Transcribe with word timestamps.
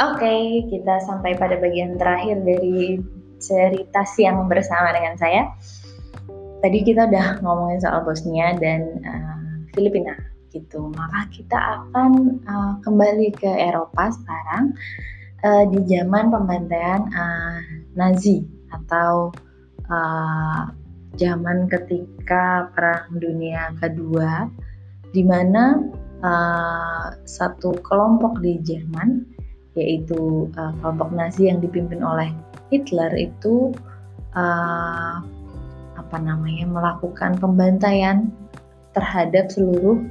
Oke, 0.00 0.64
kita 0.72 0.96
sampai 1.04 1.36
pada 1.36 1.60
bagian 1.60 2.00
terakhir 2.00 2.40
dari 2.40 2.96
cerita 3.36 4.00
siang 4.08 4.48
bersama 4.48 4.96
dengan 4.96 5.12
saya. 5.20 5.52
Tadi 6.64 6.78
kita 6.80 7.04
udah 7.04 7.44
ngomongin 7.44 7.84
soal 7.84 8.00
Bosnia 8.08 8.56
dan 8.56 8.96
uh, 9.04 9.60
Filipina 9.76 10.16
gitu. 10.56 10.88
Maka 10.96 11.28
kita 11.28 11.52
akan 11.52 12.40
uh, 12.48 12.74
kembali 12.80 13.28
ke 13.36 13.52
Eropa 13.52 14.08
sekarang 14.08 14.72
uh, 15.44 15.68
di 15.68 15.84
zaman 15.84 16.32
pembantaian 16.32 17.04
uh, 17.12 17.60
Nazi 17.92 18.40
atau 18.72 19.36
uh, 19.84 20.64
zaman 21.20 21.68
ketika 21.68 22.72
Perang 22.72 23.20
Dunia 23.20 23.76
Kedua, 23.76 24.48
di 25.12 25.28
mana 25.28 25.76
uh, 26.24 27.20
satu 27.28 27.76
kelompok 27.84 28.40
di 28.40 28.56
Jerman 28.64 29.39
yaitu 29.78 30.50
uh, 30.58 30.72
kelompok 30.82 31.14
Nazi 31.14 31.46
yang 31.46 31.62
dipimpin 31.62 32.02
oleh 32.02 32.34
Hitler 32.70 33.10
itu 33.14 33.70
uh, 34.34 35.22
apa 35.94 36.16
namanya 36.18 36.66
melakukan 36.66 37.38
pembantaian 37.38 38.30
terhadap 38.94 39.50
seluruh 39.50 40.02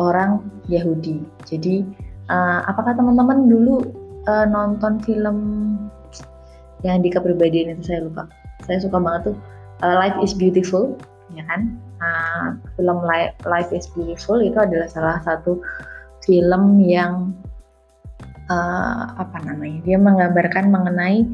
orang 0.00 0.40
Yahudi. 0.68 1.20
Jadi 1.44 1.84
uh, 2.32 2.64
apakah 2.64 2.96
teman-teman 2.96 3.48
dulu 3.48 3.84
uh, 4.28 4.46
nonton 4.48 5.00
film 5.04 5.36
yang 6.84 7.00
di 7.00 7.12
kepribadian 7.12 7.76
itu 7.76 7.92
saya 7.92 8.04
lupa. 8.04 8.28
Saya 8.64 8.80
suka 8.80 8.96
banget 8.96 9.32
tuh 9.32 9.36
uh, 9.84 9.96
Life 10.00 10.16
is 10.24 10.32
Beautiful, 10.32 10.96
ya 11.32 11.44
kan? 11.48 11.76
Uh, 12.00 12.56
film 12.76 12.98
Life, 13.04 13.36
Life 13.48 13.72
is 13.72 13.88
Beautiful 13.92 14.40
itu 14.44 14.56
adalah 14.56 14.88
salah 14.88 15.18
satu 15.24 15.60
film 16.24 16.80
yang 16.80 17.32
uh, 18.50 19.02
apa 19.16 19.38
namanya 19.44 19.78
dia 19.86 19.98
menggambarkan 19.98 20.70
mengenai 20.70 21.24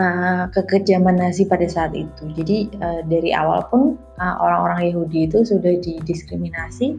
uh, 0.00 0.44
kekejaman 0.50 1.20
Nazi 1.20 1.46
pada 1.46 1.66
saat 1.68 1.92
itu. 1.94 2.24
Jadi 2.34 2.72
uh, 2.80 3.00
dari 3.06 3.30
awal 3.34 3.66
pun 3.68 3.96
orang 4.18 4.38
orang-orang 4.38 4.80
Yahudi 4.94 5.18
itu 5.26 5.42
sudah 5.42 5.74
didiskriminasi, 5.82 6.96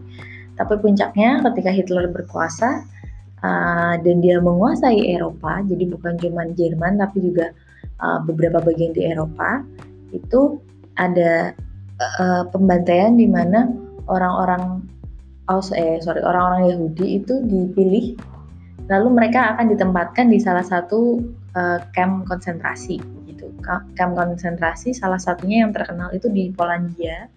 tapi 0.60 0.74
puncaknya 0.80 1.44
ketika 1.52 1.72
Hitler 1.72 2.12
berkuasa 2.12 2.84
uh, 3.44 3.96
dan 4.00 4.16
dia 4.20 4.40
menguasai 4.40 5.16
Eropa, 5.16 5.64
jadi 5.64 5.84
bukan 5.90 6.20
cuma 6.20 6.48
Jerman 6.54 7.00
tapi 7.00 7.24
juga 7.24 7.52
uh, 8.04 8.20
beberapa 8.24 8.60
bagian 8.64 8.92
di 8.96 9.08
Eropa 9.08 9.64
itu 10.14 10.60
ada 10.96 11.52
uh, 12.00 12.44
pembantaian 12.52 13.16
di 13.20 13.28
mana 13.28 13.68
orang-orang 14.08 14.84
oh, 15.50 15.62
eh 15.76 16.00
sorry 16.00 16.22
orang-orang 16.24 16.72
Yahudi 16.72 17.20
itu 17.24 17.34
dipilih 17.44 18.16
lalu 18.86 19.08
mereka 19.14 19.56
akan 19.56 19.74
ditempatkan 19.74 20.30
di 20.30 20.38
salah 20.38 20.66
satu 20.66 21.22
uh, 21.58 21.82
camp 21.98 22.30
konsentrasi 22.30 23.02
gitu. 23.26 23.50
Camp 23.98 24.14
konsentrasi 24.14 24.94
salah 24.94 25.18
satunya 25.18 25.66
yang 25.66 25.74
terkenal 25.74 26.14
itu 26.14 26.30
di 26.30 26.54
Polandia 26.54 27.30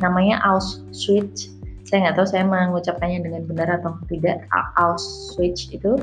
namanya 0.00 0.40
Auschwitz. 0.42 1.52
Saya 1.84 2.08
nggak 2.08 2.16
tahu 2.16 2.26
saya 2.26 2.44
mengucapkannya 2.48 3.20
dengan 3.20 3.44
benar 3.44 3.68
atau 3.78 4.00
tidak. 4.08 4.48
Auschwitz 4.80 5.68
itu 5.68 6.00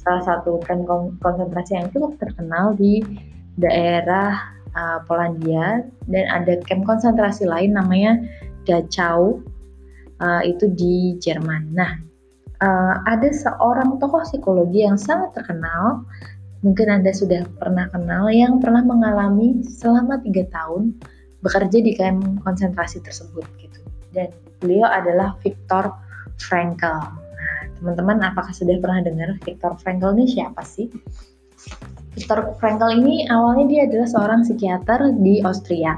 salah 0.00 0.24
satu 0.24 0.58
camp 0.64 0.88
konsentrasi 1.20 1.76
yang 1.76 1.92
cukup 1.92 2.16
terkenal 2.16 2.72
di 2.72 3.04
daerah 3.60 4.56
uh, 4.72 5.04
Polandia 5.04 5.84
dan 6.08 6.24
ada 6.32 6.56
camp 6.64 6.88
konsentrasi 6.88 7.44
lain 7.44 7.76
namanya 7.76 8.16
Dachau 8.64 9.44
uh, 10.20 10.42
itu 10.44 10.68
di 10.72 11.16
Jerman. 11.20 11.76
Nah, 11.76 12.07
uh, 12.62 12.94
ada 13.06 13.28
seorang 13.30 13.98
tokoh 14.02 14.22
psikologi 14.26 14.84
yang 14.86 14.98
sangat 14.98 15.34
terkenal, 15.34 16.06
mungkin 16.62 16.90
Anda 16.90 17.14
sudah 17.14 17.46
pernah 17.58 17.86
kenal, 17.90 18.30
yang 18.30 18.58
pernah 18.58 18.82
mengalami 18.82 19.62
selama 19.62 20.18
tiga 20.22 20.46
tahun 20.50 20.98
bekerja 21.42 21.78
di 21.78 21.94
kamp 21.94 22.42
konsentrasi 22.42 22.98
tersebut 23.02 23.46
gitu. 23.62 23.80
Dan 24.10 24.34
beliau 24.58 24.90
adalah 24.90 25.38
Viktor 25.38 25.94
Frankl. 26.42 26.98
Nah, 27.14 27.58
teman-teman 27.78 28.18
apakah 28.26 28.50
sudah 28.50 28.74
pernah 28.82 29.06
dengar 29.06 29.38
Viktor 29.46 29.78
Frankl 29.78 30.18
ini 30.18 30.26
siapa 30.26 30.66
sih? 30.66 30.90
Viktor 32.18 32.58
Frankl 32.58 32.90
ini 32.90 33.30
awalnya 33.30 33.66
dia 33.70 33.82
adalah 33.86 34.08
seorang 34.10 34.40
psikiater 34.42 35.14
di 35.22 35.38
Austria 35.46 35.94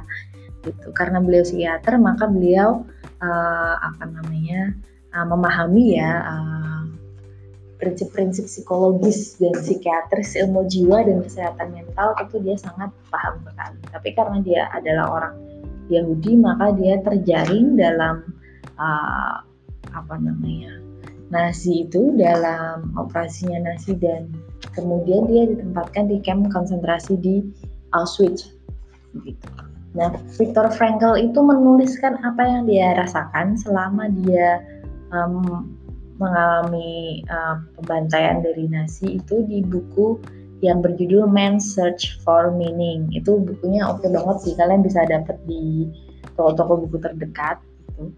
gitu. 0.60 0.92
Karena 0.92 1.24
beliau 1.24 1.40
psikiater 1.40 1.96
maka 1.96 2.28
beliau 2.28 2.84
uh, 3.24 3.74
apa 3.80 4.04
namanya? 4.04 4.76
Uh, 5.14 5.26
memahami 5.26 5.98
ya 5.98 6.10
uh, 6.24 6.82
prinsip-prinsip 7.80 8.44
psikologis 8.44 9.40
dan 9.40 9.56
psikiatris 9.56 10.36
ilmu 10.36 10.68
jiwa 10.68 11.00
dan 11.00 11.24
kesehatan 11.24 11.72
mental 11.72 12.12
tentu 12.20 12.36
dia 12.44 12.56
sangat 12.60 12.92
paham 13.08 13.40
sekali. 13.40 13.80
Tapi 13.88 14.08
karena 14.12 14.38
dia 14.44 14.62
adalah 14.76 15.06
orang 15.08 15.34
Yahudi 15.90 16.38
maka 16.38 16.76
dia 16.76 17.00
terjaring 17.02 17.74
dalam 17.80 18.22
uh, 18.76 19.42
apa 19.90 20.14
namanya 20.20 20.78
Nazi 21.30 21.86
itu 21.86 22.14
dalam 22.18 22.90
operasinya 22.98 23.70
Nazi 23.70 23.94
dan 23.94 24.30
kemudian 24.74 25.30
dia 25.30 25.46
ditempatkan 25.46 26.10
di 26.10 26.18
camp 26.22 26.50
konsentrasi 26.50 27.16
di 27.18 27.42
Auschwitz. 27.94 28.50
Gitu. 29.22 29.48
Nah, 29.90 30.14
Viktor 30.38 30.70
Frankl 30.70 31.18
itu 31.18 31.38
menuliskan 31.42 32.18
apa 32.22 32.46
yang 32.46 32.62
dia 32.70 32.94
rasakan 32.94 33.58
selama 33.58 34.06
dia 34.22 34.62
um, 35.14 35.66
mengalami 36.20 37.24
uh, 37.32 37.56
pembantaian 37.80 38.44
dari 38.44 38.68
Nazi 38.68 39.18
itu 39.18 39.42
di 39.48 39.64
buku 39.64 40.20
yang 40.60 40.84
berjudul 40.84 41.24
Man's 41.24 41.64
Search 41.72 42.20
for 42.20 42.52
Meaning. 42.52 43.08
Itu 43.16 43.40
bukunya 43.40 43.88
oke 43.88 44.04
okay 44.04 44.12
banget 44.12 44.36
sih, 44.44 44.52
kalian 44.60 44.84
bisa 44.84 45.08
dapat 45.08 45.40
di 45.48 45.88
toko-toko 46.36 46.84
buku 46.84 47.00
terdekat. 47.00 47.56
Gitu. 47.88 48.12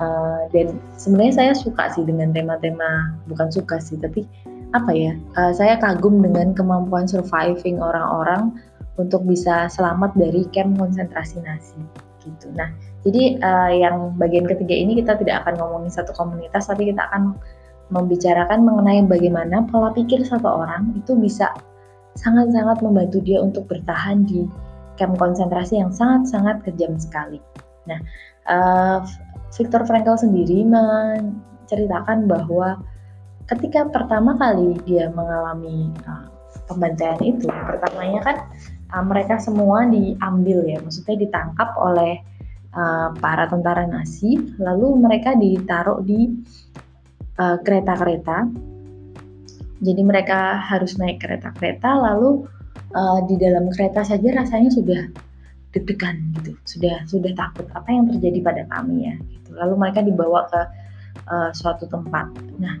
Uh, 0.00 0.48
dan 0.56 0.80
sebenarnya 0.96 1.34
saya 1.36 1.52
suka 1.52 1.92
sih 1.92 2.08
dengan 2.08 2.32
tema-tema, 2.32 3.12
bukan 3.28 3.52
suka 3.52 3.76
sih, 3.76 4.00
tapi 4.00 4.24
apa 4.72 4.88
ya, 4.96 5.12
uh, 5.36 5.52
saya 5.52 5.76
kagum 5.76 6.24
dengan 6.24 6.56
kemampuan 6.56 7.04
surviving 7.04 7.76
orang-orang 7.76 8.56
untuk 8.96 9.20
bisa 9.28 9.68
selamat 9.68 10.16
dari 10.16 10.48
camp 10.52 10.80
konsentrasi 10.80 11.44
Nazi 11.44 11.76
gitu. 12.24 12.48
Nah, 12.56 12.72
jadi 13.02 13.42
uh, 13.42 13.70
yang 13.74 14.14
bagian 14.14 14.46
ketiga 14.46 14.74
ini 14.78 14.94
kita 15.02 15.18
tidak 15.18 15.42
akan 15.42 15.58
ngomongin 15.58 15.90
satu 15.90 16.14
komunitas, 16.14 16.70
tapi 16.70 16.94
kita 16.94 17.02
akan 17.10 17.34
membicarakan 17.90 18.62
mengenai 18.62 19.02
bagaimana 19.04 19.66
pola 19.68 19.90
pikir 19.90 20.22
satu 20.22 20.62
orang 20.62 20.94
itu 20.94 21.18
bisa 21.18 21.50
sangat-sangat 22.14 22.78
membantu 22.80 23.18
dia 23.20 23.42
untuk 23.42 23.66
bertahan 23.66 24.22
di 24.22 24.46
camp 24.96 25.18
konsentrasi 25.18 25.82
yang 25.82 25.90
sangat-sangat 25.90 26.62
kejam 26.62 26.94
sekali. 26.94 27.42
Nah, 27.90 27.98
uh, 28.46 28.98
Viktor 29.50 29.82
Frankl 29.82 30.16
sendiri 30.16 30.62
menceritakan 30.62 32.30
bahwa 32.30 32.78
ketika 33.50 33.90
pertama 33.90 34.38
kali 34.38 34.78
dia 34.86 35.10
mengalami 35.10 35.90
uh, 36.06 36.30
pembantaian 36.70 37.18
itu, 37.18 37.50
pertamanya 37.50 38.20
kan 38.22 38.36
uh, 38.94 39.04
mereka 39.04 39.42
semua 39.42 39.84
diambil 39.90 40.62
ya, 40.70 40.78
maksudnya 40.78 41.18
ditangkap 41.18 41.74
oleh 41.76 42.22
uh, 42.76 43.12
para 43.20 43.48
tentara 43.48 43.88
Nazi, 43.88 44.36
lalu 44.60 45.00
mereka 45.00 45.36
ditaruh 45.36 46.00
di 46.04 46.32
uh, 47.40 47.56
kereta-kereta. 47.60 48.48
Jadi 49.82 50.02
mereka 50.06 50.62
harus 50.62 50.94
naik 50.94 51.22
kereta-kereta, 51.24 51.90
lalu 51.98 52.46
uh, 52.94 53.18
di 53.26 53.34
dalam 53.34 53.66
kereta 53.74 54.06
saja 54.06 54.30
rasanya 54.30 54.70
sudah 54.70 55.02
deg-degan 55.72 56.20
gitu, 56.38 56.52
sudah 56.68 57.00
sudah 57.08 57.32
takut 57.32 57.64
apa 57.72 57.88
yang 57.88 58.04
terjadi 58.14 58.38
pada 58.44 58.62
kami 58.68 59.08
ya. 59.08 59.14
Gitu. 59.18 59.50
Lalu 59.56 59.74
mereka 59.80 60.00
dibawa 60.04 60.46
ke 60.52 60.60
uh, 61.32 61.50
suatu 61.56 61.88
tempat. 61.88 62.28
Nah, 62.60 62.76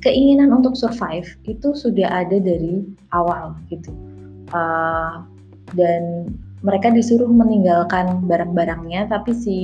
keinginan 0.00 0.50
untuk 0.50 0.74
survive 0.74 1.28
itu 1.44 1.76
sudah 1.76 2.24
ada 2.24 2.40
dari 2.40 2.82
awal 3.12 3.54
gitu. 3.68 3.92
Uh, 4.52 5.22
dan 5.78 6.32
mereka 6.64 6.88
disuruh 6.88 7.28
meninggalkan 7.28 8.24
barang-barangnya 8.24 9.12
tapi 9.12 9.36
si 9.36 9.56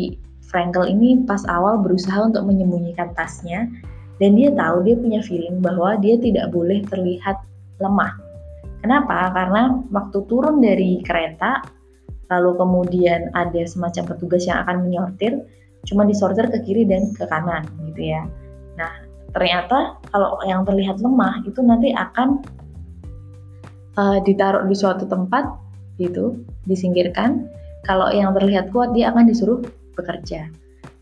Frankel 0.52 0.85
ini 0.85 1.25
pas 1.25 1.41
awal 1.49 1.81
berusaha 1.81 2.20
untuk 2.29 2.44
menyembunyikan 2.44 3.17
tasnya 3.17 3.67
dan 4.20 4.37
dia 4.37 4.52
tahu 4.52 4.85
dia 4.85 5.00
punya 5.00 5.25
feeling 5.25 5.64
bahwa 5.64 5.97
dia 5.97 6.20
tidak 6.20 6.52
boleh 6.52 6.85
terlihat 6.93 7.41
lemah. 7.81 8.12
Kenapa? 8.85 9.32
Karena 9.32 9.81
waktu 9.88 10.19
turun 10.29 10.61
dari 10.61 11.00
kereta 11.00 11.64
lalu 12.29 12.55
kemudian 12.61 13.32
ada 13.32 13.64
semacam 13.64 14.14
petugas 14.14 14.44
yang 14.46 14.62
akan 14.62 14.87
menyortir 14.87 15.41
cuma 15.88 16.05
disortir 16.05 16.46
ke 16.53 16.61
kiri 16.69 16.85
dan 16.85 17.08
ke 17.17 17.25
kanan 17.26 17.64
gitu 17.91 18.12
ya. 18.12 18.29
Nah, 18.76 18.93
ternyata 19.32 19.96
kalau 20.12 20.37
yang 20.44 20.69
terlihat 20.69 21.00
lemah 21.00 21.41
itu 21.49 21.64
nanti 21.64 21.96
akan 21.96 22.44
uh, 23.96 24.19
ditaruh 24.20 24.69
di 24.69 24.76
suatu 24.76 25.08
tempat 25.08 25.49
gitu 26.00 26.41
disingkirkan. 26.64 27.47
Kalau 27.85 28.08
yang 28.12 28.32
terlihat 28.37 28.73
kuat 28.73 28.93
dia 28.97 29.12
akan 29.12 29.29
disuruh 29.29 29.61
bekerja. 29.97 30.49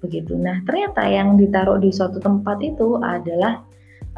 Begitu. 0.03 0.35
Nah 0.35 0.62
ternyata 0.67 1.06
yang 1.06 1.39
ditaruh 1.39 1.79
di 1.79 1.91
suatu 1.91 2.19
tempat 2.19 2.59
itu 2.62 2.99
adalah 3.03 3.62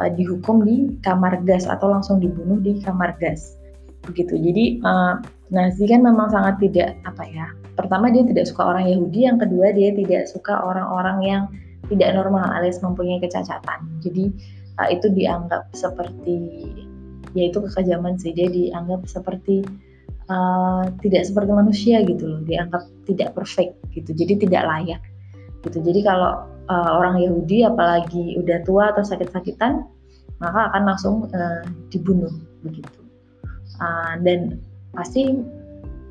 uh, 0.01 0.11
dihukum 0.13 0.65
di 0.65 0.97
kamar 1.05 1.41
gas 1.45 1.69
atau 1.69 1.93
langsung 1.93 2.21
dibunuh 2.21 2.61
di 2.61 2.81
kamar 2.85 3.17
gas. 3.21 3.57
Begitu. 4.05 4.37
Jadi 4.37 4.65
uh, 4.85 5.21
Nazi 5.51 5.85
kan 5.85 6.05
memang 6.05 6.31
sangat 6.31 6.63
tidak 6.63 6.95
apa 7.03 7.27
ya 7.27 7.51
pertama 7.75 8.13
dia 8.13 8.23
tidak 8.29 8.45
suka 8.45 8.63
orang 8.77 8.87
Yahudi 8.93 9.25
yang 9.25 9.41
kedua 9.41 9.73
dia 9.73 9.91
tidak 9.97 10.29
suka 10.29 10.53
orang-orang 10.61 11.19
yang 11.25 11.43
tidak 11.89 12.13
normal 12.13 12.45
alias 12.53 12.79
mempunyai 12.85 13.19
kecacatan. 13.19 13.81
Jadi 14.05 14.31
uh, 14.77 14.89
itu 14.93 15.09
dianggap 15.09 15.73
seperti 15.73 16.39
yaitu 17.33 17.63
kekejaman 17.63 18.19
sih 18.19 18.35
dia 18.35 18.51
dianggap 18.51 19.07
seperti 19.07 19.63
uh, 20.31 20.87
tidak 21.03 21.27
seperti 21.27 21.51
manusia 21.51 22.01
gitu 22.07 22.25
loh 22.25 22.41
dianggap 22.47 22.87
tidak 23.05 23.35
perfect 23.35 23.75
gitu 23.93 24.15
jadi 24.15 24.39
tidak 24.39 24.63
layak 24.65 25.01
gitu. 25.67 25.79
Jadi 25.85 26.01
kalau 26.05 26.49
uh, 26.73 26.91
orang 26.97 27.21
Yahudi 27.21 27.69
apalagi 27.69 28.41
udah 28.41 28.65
tua 28.65 28.95
atau 28.97 29.05
sakit-sakitan 29.05 29.85
maka 30.41 30.73
akan 30.73 30.83
langsung 30.89 31.15
uh, 31.37 31.63
dibunuh 31.93 32.33
begitu. 32.65 33.01
Uh, 33.81 34.17
dan 34.25 34.61
pasti 34.93 35.37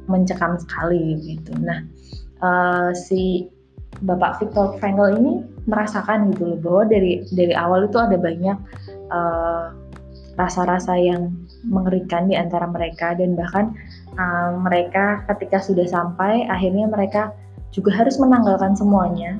mencekam 0.10 0.58
sekali 0.58 1.18
gitu. 1.22 1.54
Nah 1.58 1.86
uh, 2.42 2.92
si 2.94 3.50
Bapak 4.06 4.38
Viktor 4.42 4.78
Frankl 4.78 5.18
ini 5.18 5.42
merasakan 5.66 6.34
gitu 6.34 6.54
loh 6.56 6.60
bahwa 6.62 6.84
dari 6.94 7.26
dari 7.34 7.54
awal 7.58 7.90
itu 7.90 7.98
ada 7.98 8.18
banyak 8.18 8.58
uh, 9.10 9.74
rasa-rasa 10.40 10.96
yang 10.96 11.36
mengerikan 11.68 12.32
di 12.32 12.40
antara 12.40 12.64
mereka 12.64 13.12
dan 13.12 13.36
bahkan 13.36 13.76
uh, 14.20 14.52
mereka 14.60 15.24
ketika 15.32 15.64
sudah 15.64 15.88
sampai 15.88 16.44
akhirnya 16.52 16.92
mereka 16.92 17.32
juga 17.72 17.96
harus 17.96 18.20
menanggalkan 18.20 18.76
semuanya. 18.76 19.40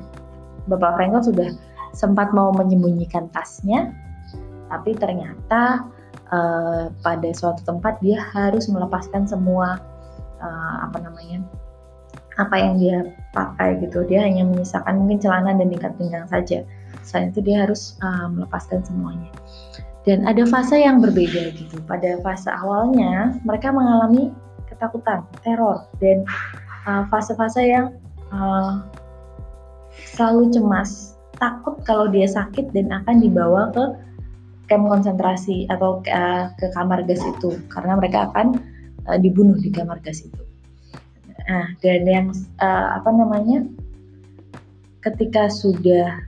Bapak 0.66 0.96
Frankel 0.96 1.22
sudah 1.34 1.48
sempat 1.92 2.32
mau 2.32 2.54
menyembunyikan 2.54 3.28
tasnya, 3.34 3.92
tapi 4.72 4.96
ternyata 4.96 5.84
uh, 6.32 6.88
pada 7.04 7.30
suatu 7.36 7.60
tempat 7.66 8.00
dia 8.00 8.22
harus 8.32 8.70
melepaskan 8.72 9.28
semua 9.28 9.76
uh, 10.40 10.76
apa 10.88 10.98
namanya 11.02 11.44
apa 12.38 12.56
yang 12.56 12.80
dia 12.80 12.98
pakai 13.36 13.76
gitu. 13.84 14.06
Dia 14.08 14.24
hanya 14.24 14.48
menyisakan 14.48 15.04
mungkin 15.04 15.20
celana 15.20 15.52
dan 15.58 15.68
ikat 15.74 15.92
pinggang 16.00 16.24
saja. 16.30 16.64
Selain 17.04 17.34
itu 17.34 17.42
dia 17.42 17.66
harus 17.66 17.98
uh, 18.00 18.30
melepaskan 18.30 18.86
semuanya 18.86 19.28
dan 20.08 20.24
ada 20.24 20.48
fase 20.48 20.80
yang 20.80 21.04
berbeda 21.04 21.52
gitu. 21.52 21.76
Pada 21.84 22.16
fase 22.24 22.48
awalnya 22.48 23.36
mereka 23.44 23.68
mengalami 23.68 24.32
ketakutan, 24.80 25.20
teror 25.44 25.84
dan 26.00 26.24
uh, 26.88 27.04
fase-fase 27.12 27.60
uh, 27.60 27.68
yang 27.68 27.86
uh, 28.32 28.80
selalu 30.16 30.48
cemas, 30.56 31.20
takut 31.36 31.76
kalau 31.84 32.08
dia 32.08 32.24
sakit 32.24 32.72
dan 32.72 32.88
akan 32.88 33.20
dibawa 33.20 33.68
ke 33.76 33.84
camp 34.72 34.88
konsentrasi 34.88 35.68
atau 35.68 36.00
ke, 36.00 36.08
uh, 36.08 36.48
ke 36.56 36.72
kamar 36.72 37.04
gas 37.04 37.20
itu 37.20 37.60
karena 37.68 38.00
mereka 38.00 38.32
akan 38.32 38.56
uh, 39.04 39.20
dibunuh 39.20 39.60
di 39.60 39.68
kamar 39.68 40.00
gas 40.00 40.24
itu. 40.24 40.42
Nah, 41.44 41.68
dan 41.84 42.08
yang 42.08 42.26
uh, 42.64 42.96
apa 42.96 43.12
namanya? 43.12 43.68
Ketika 45.00 45.48
sudah 45.48 46.24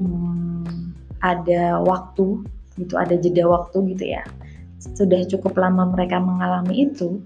hmm, 0.00 0.96
ada 1.20 1.80
waktu 1.80 2.44
gitu 2.80 2.96
ada 2.96 3.14
jeda 3.16 3.44
waktu 3.44 3.92
gitu 3.92 4.04
ya 4.16 4.24
sudah 4.82 5.22
cukup 5.30 5.54
lama 5.54 5.86
mereka 5.94 6.18
mengalami 6.18 6.90
itu 6.90 7.22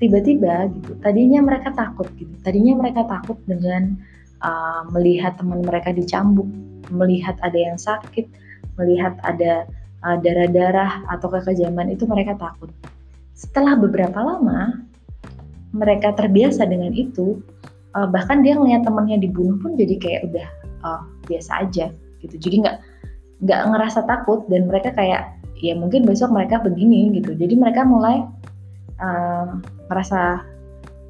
tiba-tiba 0.00 0.68
gitu 0.76 0.96
tadinya 1.00 1.40
mereka 1.44 1.72
takut 1.72 2.08
gitu. 2.16 2.32
Tadinya 2.40 2.76
mereka 2.76 3.04
takut 3.04 3.36
dengan 3.44 3.96
uh, 4.44 4.84
melihat 4.92 5.36
teman 5.36 5.60
mereka 5.64 5.92
dicambuk 5.92 6.48
melihat 6.88 7.36
ada 7.44 7.56
yang 7.56 7.76
sakit 7.76 8.28
melihat 8.80 9.16
ada 9.24 9.68
uh, 10.04 10.16
darah-darah 10.20 11.04
atau 11.12 11.28
kekejaman 11.28 11.92
itu 11.92 12.08
mereka 12.08 12.36
takut. 12.36 12.72
Setelah 13.36 13.76
beberapa 13.76 14.20
lama 14.20 14.84
mereka 15.72 16.12
terbiasa 16.16 16.66
dengan 16.66 16.92
itu 16.96 17.40
uh, 17.96 18.08
bahkan 18.08 18.40
dia 18.40 18.56
ngeliat 18.56 18.84
temannya 18.84 19.20
dibunuh 19.20 19.56
pun 19.60 19.76
jadi 19.76 19.94
kayak 20.00 20.20
udah 20.32 20.46
uh, 20.84 21.02
biasa 21.28 21.68
aja 21.68 21.92
gitu. 22.24 22.36
Jadi 22.40 22.64
nggak 22.64 22.76
nggak 23.40 23.60
ngerasa 23.72 24.04
takut 24.04 24.44
dan 24.48 24.68
mereka 24.68 24.92
kayak 24.92 25.39
ya 25.60 25.76
mungkin 25.76 26.08
besok 26.08 26.32
mereka 26.32 26.60
begini 26.64 27.12
gitu. 27.20 27.36
Jadi 27.36 27.54
mereka 27.56 27.84
mulai 27.84 28.24
uh, 29.00 29.60
merasa 29.92 30.44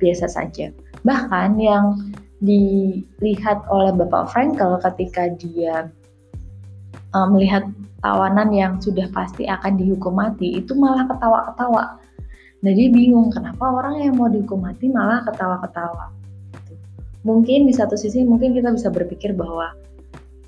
biasa 0.02 0.26
saja. 0.26 0.74
Bahkan 1.06 1.56
yang 1.60 2.10
dilihat 2.40 3.64
oleh 3.68 3.92
Bapak 3.94 4.32
Frankel 4.32 4.80
ketika 4.80 5.28
dia 5.36 5.92
uh, 7.12 7.28
melihat 7.28 7.68
tawanan 8.00 8.48
yang 8.50 8.72
sudah 8.80 9.06
pasti 9.12 9.44
akan 9.44 9.76
dihukum 9.76 10.16
mati 10.16 10.56
itu 10.56 10.72
malah 10.72 11.04
ketawa-ketawa. 11.04 12.00
Nah 12.60 12.72
dia 12.72 12.88
bingung 12.92 13.28
kenapa 13.32 13.64
orang 13.64 14.04
yang 14.04 14.14
mau 14.16 14.28
dihukum 14.28 14.64
mati 14.64 14.88
malah 14.88 15.24
ketawa-ketawa? 15.24 16.12
Gitu. 16.64 16.74
mungkin 17.20 17.68
di 17.68 17.74
satu 17.76 18.00
sisi 18.00 18.24
mungkin 18.24 18.56
kita 18.56 18.72
bisa 18.72 18.88
berpikir 18.88 19.36
bahwa 19.36 19.76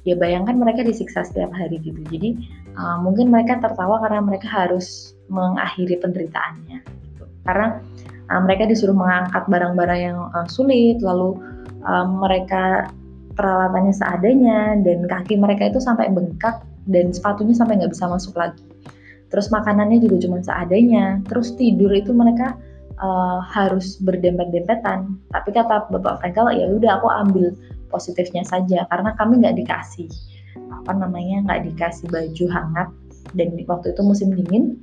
ya 0.08 0.16
bayangkan 0.16 0.56
mereka 0.56 0.81
disiksa 0.81 1.28
setiap 1.28 1.52
hari 1.52 1.76
gitu. 1.84 2.00
Jadi 2.08 2.40
uh, 2.76 2.98
mungkin 3.00 3.28
mereka 3.32 3.60
tertawa 3.60 4.00
karena 4.02 4.20
mereka 4.24 4.48
harus 4.48 5.16
mengakhiri 5.32 5.96
penderitaannya 6.00 6.78
gitu. 6.84 7.24
karena 7.48 7.80
uh, 8.28 8.40
mereka 8.44 8.69
disuruh 8.69 8.96
mengangkat 8.96 9.44
barang-barang 9.48 10.00
yang 10.00 10.19
uh, 10.32 10.46
sulit 10.48 11.00
lalu 11.00 11.36
uh, 11.84 12.06
mereka 12.06 12.92
peralatannya 13.32 13.94
seadanya 13.96 14.76
dan 14.84 15.08
kaki 15.08 15.40
mereka 15.40 15.72
itu 15.72 15.80
sampai 15.80 16.12
bengkak 16.12 16.60
dan 16.88 17.14
sepatunya 17.14 17.56
sampai 17.56 17.80
nggak 17.80 17.92
bisa 17.94 18.10
masuk 18.10 18.34
lagi. 18.36 18.64
Terus 19.32 19.48
makanannya 19.48 20.02
juga 20.04 20.28
cuma 20.28 20.44
seadanya. 20.44 21.24
Terus 21.24 21.56
tidur 21.56 21.88
itu 21.96 22.12
mereka 22.12 22.52
uh, 23.00 23.40
harus 23.40 23.96
berdempet-dempetan. 24.04 25.16
Tapi 25.32 25.48
kata 25.56 25.88
bapak 25.88 26.20
Frankel 26.20 26.52
ya 26.52 26.69
udah 26.69 27.00
aku 27.00 27.08
ambil 27.08 27.56
positifnya 27.88 28.44
saja 28.44 28.84
karena 28.88 29.16
kami 29.16 29.40
nggak 29.40 29.56
dikasih 29.64 30.08
apa 30.56 30.93
namanya 30.96 31.44
nggak 31.46 31.60
dikasih 31.72 32.06
baju 32.10 32.44
hangat 32.50 32.88
dan 33.38 33.54
waktu 33.69 33.94
itu 33.94 34.02
musim 34.02 34.28
dingin. 34.34 34.76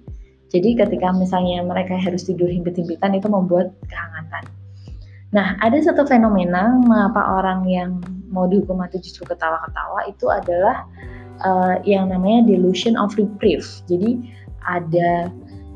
Jadi 0.49 0.73
ketika 0.81 1.13
misalnya 1.13 1.61
mereka 1.61 1.93
harus 1.93 2.25
tidur 2.25 2.49
himpit-himpitan 2.49 3.13
itu 3.13 3.29
membuat 3.29 3.69
kehangatan. 3.85 4.49
Nah 5.29 5.53
ada 5.61 5.77
satu 5.77 6.09
fenomena 6.09 6.73
mengapa 6.81 7.21
orang 7.37 7.69
yang 7.69 8.01
mau 8.33 8.49
dihukum 8.49 8.81
mati 8.81 8.97
justru 8.97 9.29
ketawa-ketawa 9.29 10.09
itu 10.09 10.25
adalah 10.29 10.89
uh, 11.45 11.77
yang 11.85 12.09
namanya 12.09 12.49
delusion 12.49 12.97
of 12.97 13.13
reprieve. 13.13 13.65
Jadi 13.85 14.25
ada 14.65 15.29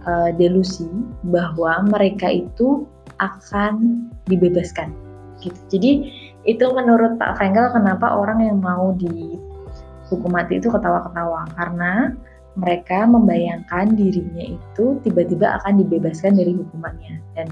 uh, 0.09 0.29
delusi 0.33 0.89
bahwa 1.29 1.85
mereka 1.85 2.33
itu 2.33 2.89
akan 3.21 4.05
dibebaskan 4.25 4.89
gitu. 5.43 5.59
Jadi 5.69 5.91
itu 6.43 6.65
menurut 6.75 7.15
Pak 7.19 7.39
Fengel 7.39 7.71
kenapa 7.71 8.09
orang 8.09 8.43
yang 8.43 8.57
mau 8.59 8.91
dihukum 10.13 10.29
mati 10.29 10.61
itu 10.61 10.69
ketawa-ketawa. 10.69 11.49
Karena 11.57 12.13
mereka 12.53 13.09
membayangkan 13.09 13.97
dirinya 13.97 14.45
itu 14.45 15.01
tiba-tiba 15.01 15.57
akan 15.57 15.81
dibebaskan 15.81 16.37
dari 16.37 16.53
hukumannya. 16.53 17.17
Dan 17.33 17.49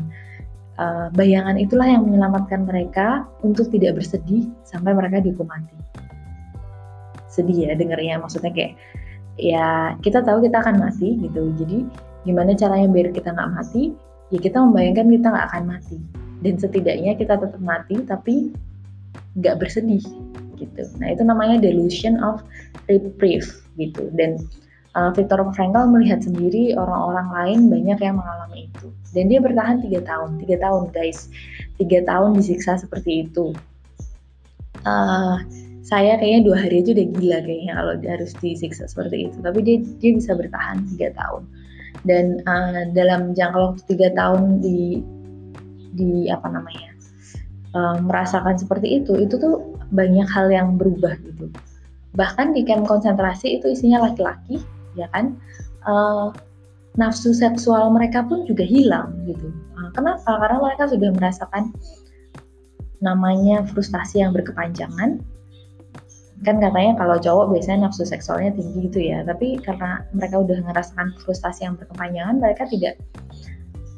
uh, 0.78 1.10
bayangan 1.18 1.58
itulah 1.58 1.90
yang 1.90 2.06
menyelamatkan 2.06 2.70
mereka 2.70 3.26
untuk 3.42 3.74
tidak 3.74 3.98
bersedih 3.98 4.46
sampai 4.62 4.94
mereka 4.94 5.26
dihukum 5.26 5.50
mati. 5.50 5.74
Sedih 7.26 7.66
ya 7.66 7.74
dengarnya 7.74 8.22
maksudnya 8.22 8.54
kayak 8.54 8.78
ya 9.42 9.98
kita 10.06 10.22
tahu 10.22 10.46
kita 10.46 10.62
akan 10.62 10.78
mati 10.78 11.18
gitu. 11.18 11.50
Jadi 11.58 11.90
gimana 12.30 12.54
caranya 12.54 12.86
biar 12.86 13.10
kita 13.10 13.34
nggak 13.34 13.52
mati? 13.58 13.98
Ya 14.30 14.38
kita 14.38 14.62
membayangkan 14.62 15.10
kita 15.10 15.28
nggak 15.34 15.48
akan 15.50 15.64
mati. 15.66 15.98
Dan 16.46 16.62
setidaknya 16.62 17.18
kita 17.18 17.42
tetap 17.42 17.62
mati 17.62 17.98
tapi 18.06 18.54
nggak 19.34 19.58
bersedih 19.64 20.04
gitu. 20.62 20.86
Nah 21.02 21.10
itu 21.10 21.26
namanya 21.26 21.58
delusion 21.58 22.22
of 22.22 22.46
reprieve 22.86 23.50
gitu. 23.82 24.14
Dan 24.14 24.38
uh, 24.96 25.12
Viktor 25.16 25.42
Frankl 25.56 25.88
melihat 25.90 26.24
sendiri 26.24 26.76
orang-orang 26.76 27.28
lain 27.32 27.60
banyak 27.72 28.00
yang 28.00 28.16
mengalami 28.20 28.70
itu. 28.72 28.88
Dan 29.12 29.28
dia 29.28 29.40
bertahan 29.44 29.84
tiga 29.84 30.00
tahun, 30.08 30.40
tiga 30.44 30.58
tahun 30.64 30.84
guys, 30.96 31.28
tiga 31.80 32.00
tahun 32.08 32.40
disiksa 32.40 32.80
seperti 32.80 33.28
itu. 33.28 33.52
Uh, 34.82 35.38
saya 35.82 36.16
kayaknya 36.18 36.42
dua 36.48 36.58
hari 36.62 36.82
aja 36.82 36.96
udah 36.96 37.08
gila 37.20 37.38
kayaknya 37.44 37.74
kalau 37.76 37.94
harus 38.00 38.32
disiksa 38.40 38.84
seperti 38.88 39.28
itu. 39.28 39.38
Tapi 39.44 39.60
dia 39.66 39.78
dia 40.00 40.12
bisa 40.16 40.32
bertahan 40.38 40.88
tiga 40.96 41.12
tahun. 41.18 41.44
Dan 42.08 42.42
uh, 42.48 42.88
dalam 42.96 43.36
jangka 43.36 43.58
waktu 43.60 43.82
tiga 43.92 44.10
tahun 44.16 44.64
di 44.64 45.04
di 45.92 46.32
apa 46.32 46.48
namanya 46.48 46.96
uh, 47.76 48.00
merasakan 48.00 48.56
seperti 48.56 49.04
itu, 49.04 49.20
itu 49.20 49.36
tuh 49.36 49.71
banyak 49.92 50.28
hal 50.28 50.48
yang 50.52 50.80
berubah 50.80 51.16
gitu. 51.22 51.52
Bahkan 52.16 52.56
di 52.56 52.68
camp 52.68 52.88
konsentrasi 52.88 53.60
itu 53.60 53.72
isinya 53.72 54.08
laki-laki, 54.08 54.60
ya 55.00 55.08
kan? 55.16 55.36
Uh, 55.88 56.32
nafsu 57.00 57.32
seksual 57.32 57.88
mereka 57.92 58.24
pun 58.24 58.44
juga 58.44 58.68
hilang 58.68 59.16
gitu. 59.24 59.52
Uh, 59.80 59.90
kenapa? 59.96 60.28
Karena 60.28 60.58
mereka 60.60 60.84
sudah 60.92 61.10
merasakan 61.16 61.72
namanya 63.02 63.66
frustasi 63.74 64.22
yang 64.22 64.32
berkepanjangan 64.32 65.20
kan 66.42 66.58
katanya 66.58 66.98
kalau 66.98 67.22
cowok 67.22 67.54
biasanya 67.54 67.90
nafsu 67.90 68.02
seksualnya 68.02 68.50
tinggi 68.58 68.90
gitu 68.90 69.00
ya 69.14 69.22
tapi 69.22 69.62
karena 69.62 70.02
mereka 70.10 70.42
udah 70.42 70.58
ngerasakan 70.66 71.14
frustasi 71.22 71.70
yang 71.70 71.78
berkepanjangan 71.78 72.42
mereka 72.42 72.66
tidak 72.66 72.98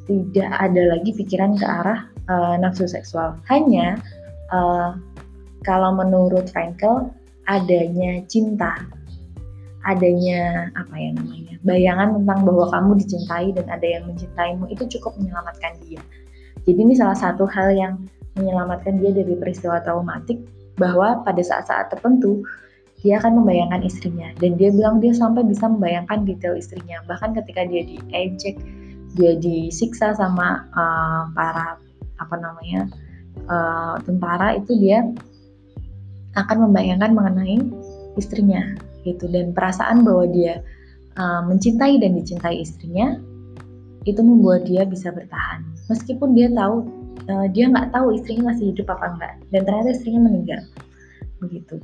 tidak 0.04 0.52
ada 0.52 0.82
lagi 0.92 1.16
pikiran 1.16 1.56
ke 1.56 1.64
arah 1.64 2.04
uh, 2.28 2.60
nafsu 2.60 2.84
seksual 2.84 3.40
hanya 3.48 3.96
uh, 4.52 5.00
kalau 5.64 5.96
menurut 5.96 6.52
Frankel 6.52 7.10
adanya 7.48 8.24
cinta. 8.28 8.84
Adanya 9.84 10.72
apa 10.80 10.96
ya 10.96 11.12
namanya 11.12 11.54
bayangan 11.64 12.20
tentang 12.20 12.40
bahwa 12.44 12.66
kamu 12.72 12.92
dicintai 13.00 13.48
dan 13.56 13.66
ada 13.72 13.88
yang 13.88 14.04
mencintaimu 14.08 14.68
itu 14.68 14.84
cukup 15.00 15.16
menyelamatkan 15.20 15.80
dia. 15.88 16.00
Jadi 16.64 16.80
ini 16.80 16.94
salah 16.96 17.16
satu 17.16 17.48
hal 17.48 17.72
yang 17.76 17.94
menyelamatkan 18.36 19.00
dia 19.00 19.12
dari 19.16 19.36
peristiwa 19.40 19.80
traumatik 19.84 20.40
bahwa 20.76 21.24
pada 21.24 21.40
saat-saat 21.40 21.92
tertentu 21.92 22.44
dia 23.04 23.20
akan 23.20 23.44
membayangkan 23.44 23.84
istrinya. 23.84 24.32
Dan 24.40 24.56
dia 24.56 24.72
bilang 24.72 25.04
dia 25.04 25.12
sampai 25.12 25.44
bisa 25.44 25.68
membayangkan 25.68 26.24
detail 26.24 26.56
istrinya. 26.56 27.04
Bahkan 27.08 27.36
ketika 27.44 27.68
dia 27.68 27.84
diejek 27.84 28.56
dia 29.14 29.38
disiksa 29.38 30.18
sama 30.18 30.68
uh, 30.74 31.30
para 31.38 31.78
apa 32.18 32.36
namanya 32.40 32.90
uh, 33.46 33.96
tentara 34.02 34.58
itu 34.58 34.74
dia 34.80 35.06
akan 36.34 36.70
membayangkan 36.70 37.12
mengenai 37.14 37.60
istrinya 38.18 38.76
gitu. 39.06 39.30
Dan 39.30 39.52
perasaan 39.54 40.06
bahwa 40.06 40.30
dia 40.30 40.62
uh, 41.18 41.42
mencintai 41.46 42.00
dan 42.02 42.18
dicintai 42.18 42.62
istrinya 42.62 43.18
itu 44.04 44.20
membuat 44.20 44.68
dia 44.68 44.84
bisa 44.84 45.12
bertahan. 45.14 45.64
Meskipun 45.88 46.36
dia 46.36 46.52
tahu 46.52 47.04
uh, 47.30 47.48
dia 47.52 47.70
nggak 47.70 47.92
tahu 47.94 48.16
istrinya 48.16 48.52
masih 48.52 48.74
hidup 48.74 48.92
apa 48.92 49.06
enggak 49.16 49.34
dan 49.54 49.62
ternyata 49.64 49.90
istrinya 49.96 50.22
meninggal 50.28 50.62
begitu 51.40 51.76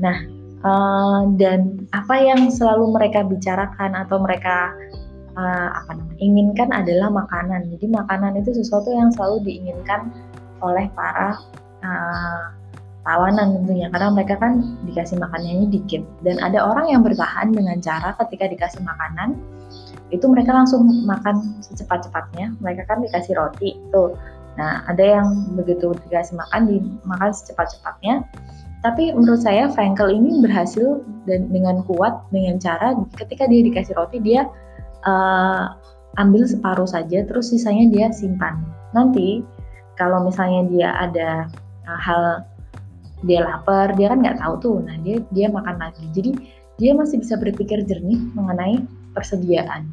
nah 0.00 0.16
uh, 0.64 1.28
dan 1.36 1.84
apa 1.92 2.14
yang 2.20 2.48
selalu 2.48 2.92
mereka 2.92 3.24
bicarakan 3.24 3.96
atau 3.96 4.16
mereka 4.20 4.72
uh, 5.36 5.68
apa 5.84 5.96
inginkan 6.20 6.68
adalah 6.72 7.08
makanan. 7.08 7.68
Jadi 7.72 7.88
makanan 7.88 8.40
itu 8.40 8.52
sesuatu 8.56 8.92
yang 8.92 9.12
selalu 9.12 9.44
diinginkan 9.44 10.12
oleh 10.60 10.88
para 10.92 11.36
uh, 11.84 12.44
tawanan 13.06 13.60
tentunya 13.60 13.88
karena 13.88 14.08
mereka 14.12 14.34
kan 14.36 14.60
dikasih 14.84 15.16
makanannya 15.16 15.72
dikit 15.72 16.04
dan 16.20 16.36
ada 16.44 16.60
orang 16.60 16.92
yang 16.92 17.00
bertahan 17.00 17.48
dengan 17.50 17.80
cara 17.80 18.12
ketika 18.24 18.50
dikasih 18.50 18.84
makanan 18.84 19.40
itu 20.10 20.26
mereka 20.26 20.52
langsung 20.52 20.84
makan 21.06 21.60
secepat-cepatnya 21.64 22.52
mereka 22.60 22.84
kan 22.90 23.00
dikasih 23.00 23.38
roti 23.38 23.78
tuh 23.94 24.18
Nah, 24.58 24.82
ada 24.90 25.00
yang 25.00 25.56
begitu 25.56 25.96
dikasih 26.08 26.34
makan 26.34 26.66
dimakan 26.66 27.30
secepat-cepatnya. 27.30 28.26
Tapi 28.80 29.12
menurut 29.12 29.44
saya 29.44 29.68
Frankel 29.72 30.08
ini 30.08 30.40
berhasil 30.40 31.04
dan 31.28 31.52
dengan 31.52 31.84
kuat 31.84 32.24
dengan 32.32 32.56
cara 32.56 32.96
ketika 33.20 33.44
dia 33.44 33.60
dikasih 33.60 33.92
roti 33.92 34.20
dia 34.24 34.48
uh, 35.04 35.76
ambil 36.16 36.48
separuh 36.48 36.88
saja 36.88 37.24
terus 37.28 37.52
sisanya 37.52 37.92
dia 37.92 38.06
simpan. 38.12 38.60
Nanti 38.96 39.44
kalau 40.00 40.24
misalnya 40.24 40.64
dia 40.72 40.90
ada 40.96 41.30
uh, 41.84 42.00
hal 42.00 42.22
dia 43.24 43.44
lapar 43.44 43.92
dia 43.96 44.12
kan 44.12 44.18
nggak 44.20 44.38
tahu 44.40 44.54
tuh 44.60 44.76
nah 44.84 44.96
dia 45.04 45.20
dia 45.32 45.46
makan 45.48 45.76
lagi 45.76 46.04
jadi 46.16 46.30
dia 46.80 46.92
masih 46.96 47.20
bisa 47.20 47.36
berpikir 47.36 47.84
jernih 47.84 48.20
mengenai 48.32 48.80
persediaan 49.12 49.90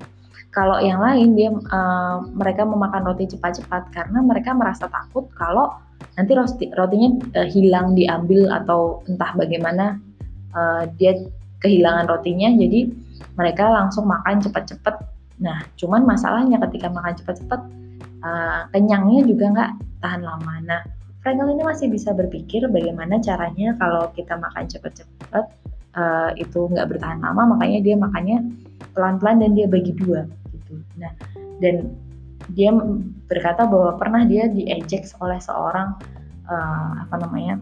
kalau 0.51 0.79
yang 0.81 0.98
lain 1.03 1.36
dia 1.36 1.51
uh, 1.51 2.24
mereka 2.34 2.63
memakan 2.65 3.13
roti 3.13 3.29
cepat-cepat 3.29 3.93
karena 3.93 4.24
mereka 4.24 4.55
merasa 4.55 4.88
takut 4.88 5.27
kalau 5.36 5.75
nanti 6.17 6.34
roti 6.34 6.65
rotinya 6.74 7.10
uh, 7.38 7.48
hilang 7.48 7.93
diambil 7.93 8.50
atau 8.50 9.05
entah 9.05 9.36
bagaimana 9.38 10.00
uh, 10.55 10.89
dia 10.98 11.13
kehilangan 11.62 12.10
rotinya 12.10 12.50
jadi 12.57 12.89
mereka 13.38 13.69
langsung 13.69 14.10
makan 14.10 14.41
cepat-cepat. 14.41 14.96
Nah, 15.38 15.62
cuman 15.77 16.05
masalahnya 16.05 16.57
ketika 16.65 16.89
makan 16.89 17.13
cepat-cepat 17.22 17.62
uh, 18.25 18.62
kenyangnya 18.74 19.22
juga 19.29 19.46
nggak 19.53 19.72
tahan 20.01 20.22
lama. 20.25 20.53
Nah, 20.65 20.81
Frankel 21.27 21.60
ini 21.60 21.63
masih 21.67 21.91
bisa 21.91 22.15
berpikir 22.15 22.63
bagaimana 22.72 23.19
caranya 23.19 23.75
kalau 23.75 24.07
kita 24.15 24.39
makan 24.39 24.63
cepat-cepat 24.63 25.43
uh, 25.91 26.31
itu 26.39 26.72
nggak 26.72 26.88
bertahan 26.88 27.19
lama, 27.19 27.51
makanya 27.51 27.84
dia 27.84 27.96
makannya 28.00 28.48
pelan-pelan 28.96 29.43
dan 29.43 29.51
dia 29.51 29.67
bagi 29.67 29.91
dua 29.91 30.24
gitu. 30.55 30.79
Nah, 30.96 31.12
dan 31.60 31.91
dia 32.55 32.72
berkata 33.27 33.67
bahwa 33.67 34.00
pernah 34.00 34.24
dia 34.24 34.48
diejek 34.48 35.03
oleh 35.19 35.36
seorang 35.43 36.00
uh, 36.48 37.03
apa 37.03 37.15
namanya 37.19 37.60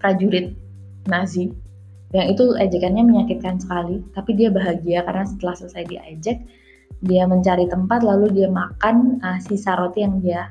prajurit 0.00 0.56
Nazi 1.12 1.52
yang 2.16 2.32
itu 2.32 2.56
ejekannya 2.56 3.04
menyakitkan 3.04 3.60
sekali 3.60 4.00
tapi 4.16 4.32
dia 4.32 4.48
bahagia 4.48 5.04
karena 5.04 5.28
setelah 5.28 5.60
selesai 5.60 5.92
diejek 5.92 6.40
dia 7.04 7.28
mencari 7.28 7.68
tempat 7.68 8.00
lalu 8.00 8.32
dia 8.32 8.48
makan 8.48 9.20
uh, 9.20 9.36
sisa 9.44 9.76
roti 9.76 10.08
yang 10.08 10.24
dia 10.24 10.48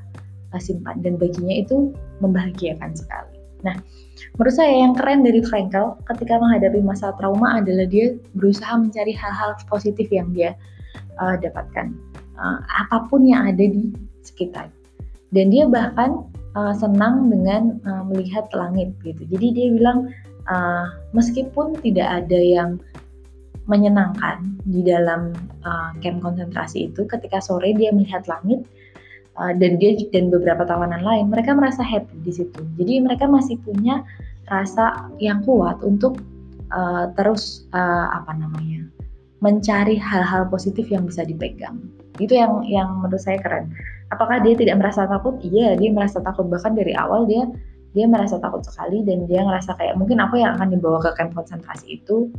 simpan 0.60 1.00
dan 1.05 1.15
baginya 1.15 1.63
itu 1.63 1.96
membahagiakan 2.20 2.91
sekali. 2.98 3.38
Nah, 3.62 3.77
menurut 4.36 4.55
saya 4.58 4.74
yang 4.74 4.98
keren 4.98 5.22
dari 5.22 5.46
Frankel 5.46 5.93
ketika 6.10 6.41
menghadapi 6.41 6.81
masa 6.81 7.13
trauma 7.15 7.62
adalah 7.62 7.86
dia 7.86 8.17
berusaha 8.34 8.74
mencari 8.74 9.13
hal-hal 9.13 9.53
positif 9.70 10.10
yang 10.10 10.34
dia 10.34 10.58
uh, 11.22 11.38
dapatkan. 11.38 11.93
Uh, 12.41 12.58
apa 12.81 13.05
pun 13.05 13.22
yang 13.24 13.46
ada 13.46 13.62
di 13.62 13.93
sekitar. 14.25 14.67
Dan 15.31 15.53
dia 15.53 15.70
bahkan 15.70 16.25
uh, 16.58 16.74
senang 16.75 17.29
dengan 17.29 17.77
uh, 17.86 18.03
melihat 18.03 18.50
langit 18.51 18.91
gitu. 19.05 19.24
Jadi 19.29 19.48
dia 19.53 19.67
bilang 19.72 20.10
uh, 20.50 20.89
meskipun 21.13 21.77
tidak 21.86 22.25
ada 22.25 22.39
yang 22.41 22.81
menyenangkan 23.70 24.58
di 24.65 24.81
dalam 24.81 25.31
uh, 25.63 25.93
camp 26.01 26.25
konsentrasi 26.25 26.89
itu 26.89 27.05
ketika 27.05 27.38
sore 27.39 27.72
dia 27.77 27.93
melihat 27.93 28.25
langit 28.25 28.65
uh, 29.42 29.54
dan 29.58 29.82
dia 29.82 29.98
dan 30.14 30.30
beberapa 30.30 30.62
tawanan 30.70 31.02
lain 31.02 31.34
mereka 31.34 31.58
merasa 31.58 31.82
happy 31.82 32.22
di 32.22 32.32
situ 32.32 32.62
jadi 32.78 33.02
mereka 33.02 33.26
masih 33.26 33.58
punya 33.66 34.06
rasa 34.48 35.10
yang 35.18 35.42
kuat 35.42 35.82
untuk 35.82 36.22
uh, 36.70 37.10
terus 37.18 37.66
uh, 37.74 38.08
apa 38.14 38.38
namanya 38.38 38.86
mencari 39.42 39.98
hal-hal 39.98 40.48
positif 40.48 40.88
yang 40.88 41.04
bisa 41.10 41.26
dipegang. 41.26 41.82
Itu 42.22 42.38
yang 42.38 42.62
yang 42.70 43.02
menurut 43.02 43.20
saya 43.20 43.42
keren. 43.42 43.74
Apakah 44.14 44.40
dia 44.46 44.54
tidak 44.54 44.78
merasa 44.78 45.10
takut? 45.10 45.42
Iya, 45.42 45.76
dia 45.82 45.90
merasa 45.90 46.22
takut 46.22 46.46
bahkan 46.48 46.78
dari 46.78 46.94
awal 46.94 47.26
dia 47.26 47.50
dia 47.92 48.08
merasa 48.08 48.40
takut 48.40 48.64
sekali 48.64 49.04
dan 49.04 49.28
dia 49.28 49.44
ngerasa 49.44 49.76
kayak 49.76 50.00
mungkin 50.00 50.24
aku 50.24 50.40
yang 50.40 50.56
akan 50.56 50.72
dibawa 50.72 51.02
ke 51.04 51.12
camp 51.18 51.34
konsentrasi 51.34 52.00
itu. 52.00 52.30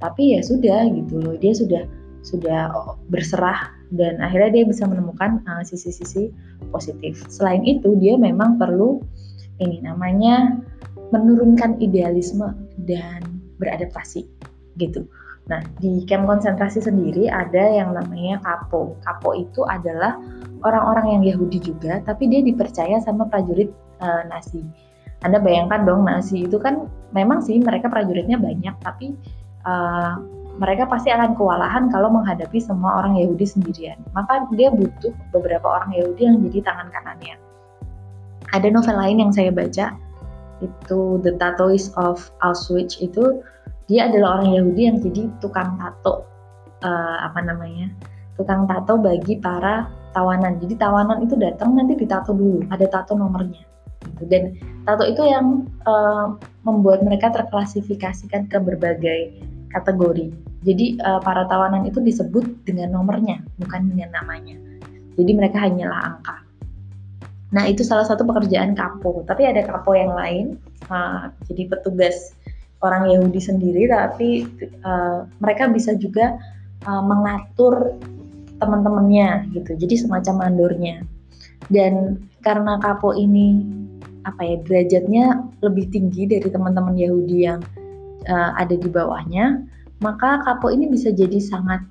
Tapi 0.00 0.34
ya 0.34 0.40
sudah 0.40 0.88
gitu 0.88 1.20
loh, 1.20 1.36
dia 1.36 1.52
sudah 1.52 1.84
sudah 2.24 2.72
berserah 3.12 3.77
dan 3.94 4.20
akhirnya 4.20 4.60
dia 4.60 4.64
bisa 4.68 4.84
menemukan 4.84 5.40
uh, 5.48 5.64
sisi-sisi 5.64 6.28
uh, 6.28 6.68
positif. 6.72 7.24
Selain 7.32 7.64
itu, 7.64 7.96
dia 7.96 8.16
memang 8.20 8.60
perlu 8.60 9.00
ini 9.58 9.82
namanya 9.82 10.58
menurunkan 11.10 11.80
idealisme 11.80 12.52
dan 12.84 13.24
beradaptasi 13.58 14.28
gitu. 14.78 15.08
Nah, 15.48 15.64
di 15.80 16.04
camp 16.04 16.28
konsentrasi 16.28 16.84
sendiri 16.84 17.32
ada 17.32 17.64
yang 17.72 17.96
namanya 17.96 18.36
kapo. 18.44 19.00
Kapo 19.00 19.32
itu 19.32 19.64
adalah 19.64 20.20
orang-orang 20.60 21.18
yang 21.18 21.22
Yahudi 21.34 21.58
juga, 21.72 22.04
tapi 22.04 22.28
dia 22.28 22.44
dipercaya 22.44 23.00
sama 23.00 23.24
prajurit 23.26 23.72
uh, 24.04 24.28
Nazi. 24.28 24.60
Anda 25.24 25.40
bayangkan 25.40 25.88
dong, 25.88 26.04
Nazi 26.04 26.46
itu 26.46 26.60
kan 26.60 26.86
memang 27.16 27.40
sih 27.42 27.58
mereka 27.58 27.88
prajuritnya 27.88 28.36
banyak, 28.38 28.76
tapi 28.84 29.16
uh, 29.64 30.20
mereka 30.58 30.90
pasti 30.90 31.14
akan 31.14 31.38
kewalahan 31.38 31.86
kalau 31.88 32.10
menghadapi 32.10 32.58
semua 32.58 32.98
orang 33.02 33.14
Yahudi 33.14 33.46
sendirian. 33.46 33.98
Maka 34.12 34.46
dia 34.58 34.74
butuh 34.74 35.14
beberapa 35.30 35.66
orang 35.66 35.94
Yahudi 35.94 36.22
yang 36.26 36.36
jadi 36.50 36.58
tangan 36.66 36.90
kanannya. 36.90 37.38
Ada 38.50 38.68
novel 38.74 38.96
lain 38.96 39.16
yang 39.22 39.30
saya 39.30 39.54
baca, 39.54 39.94
itu 40.62 41.22
The 41.22 41.38
Tattooist 41.38 41.94
of 41.94 42.30
Auschwitz 42.42 42.98
itu 42.98 43.42
dia 43.88 44.10
adalah 44.10 44.40
orang 44.40 44.52
Yahudi 44.54 44.82
yang 44.90 44.98
jadi 45.00 45.30
tukang 45.40 45.78
tato 45.78 46.26
uh, 46.82 47.16
apa 47.24 47.40
namanya 47.40 47.88
tukang 48.36 48.66
tato 48.68 48.98
bagi 48.98 49.38
para 49.38 49.88
tawanan 50.12 50.58
jadi 50.60 50.74
tawanan 50.78 51.24
itu 51.24 51.34
datang 51.38 51.78
nanti 51.78 51.94
ditato 51.94 52.34
dulu 52.34 52.66
ada 52.68 52.84
tato 52.90 53.14
nomornya 53.14 53.62
gitu. 54.14 54.22
dan 54.28 54.54
tato 54.84 55.06
itu 55.06 55.22
yang 55.24 55.66
uh, 55.86 56.34
membuat 56.66 57.02
mereka 57.06 57.32
terklasifikasikan 57.32 58.50
ke 58.50 58.58
berbagai 58.60 59.40
kategori 59.72 60.32
jadi 60.66 60.98
uh, 61.02 61.20
para 61.22 61.46
tawanan 61.46 61.86
itu 61.86 62.02
disebut 62.02 62.44
dengan 62.66 62.94
nomornya 62.94 63.42
bukan 63.62 63.90
dengan 63.94 64.10
namanya 64.22 64.56
jadi 65.18 65.32
mereka 65.34 65.58
hanyalah 65.62 66.14
angka 66.14 66.48
Nah, 67.48 67.64
itu 67.64 67.80
salah 67.80 68.04
satu 68.04 68.28
pekerjaan 68.28 68.76
kapo. 68.76 69.24
Tapi 69.24 69.48
ada 69.48 69.64
kapo 69.64 69.96
yang 69.96 70.12
lain, 70.12 70.60
uh, 70.92 71.32
jadi 71.48 71.72
petugas 71.72 72.36
orang 72.84 73.08
Yahudi 73.08 73.40
sendiri, 73.40 73.88
tapi 73.88 74.44
uh, 74.84 75.24
mereka 75.40 75.66
bisa 75.72 75.96
juga 75.96 76.36
uh, 76.84 77.02
mengatur 77.02 77.96
teman-temannya 78.60 79.48
gitu. 79.56 79.80
Jadi 79.80 79.94
semacam 79.96 80.48
mandornya. 80.48 81.00
Dan 81.72 82.20
karena 82.44 82.76
kapo 82.84 83.16
ini 83.16 83.64
apa 84.28 84.44
ya 84.44 84.56
derajatnya 84.60 85.40
lebih 85.64 85.88
tinggi 85.88 86.28
dari 86.28 86.48
teman-teman 86.52 87.00
Yahudi 87.00 87.48
yang 87.48 87.64
uh, 88.28 88.50
ada 88.60 88.76
di 88.76 88.88
bawahnya, 88.92 89.64
maka 89.98 90.42
Kapo 90.46 90.70
ini 90.70 90.86
bisa 90.86 91.10
jadi 91.10 91.38
sangat 91.42 91.82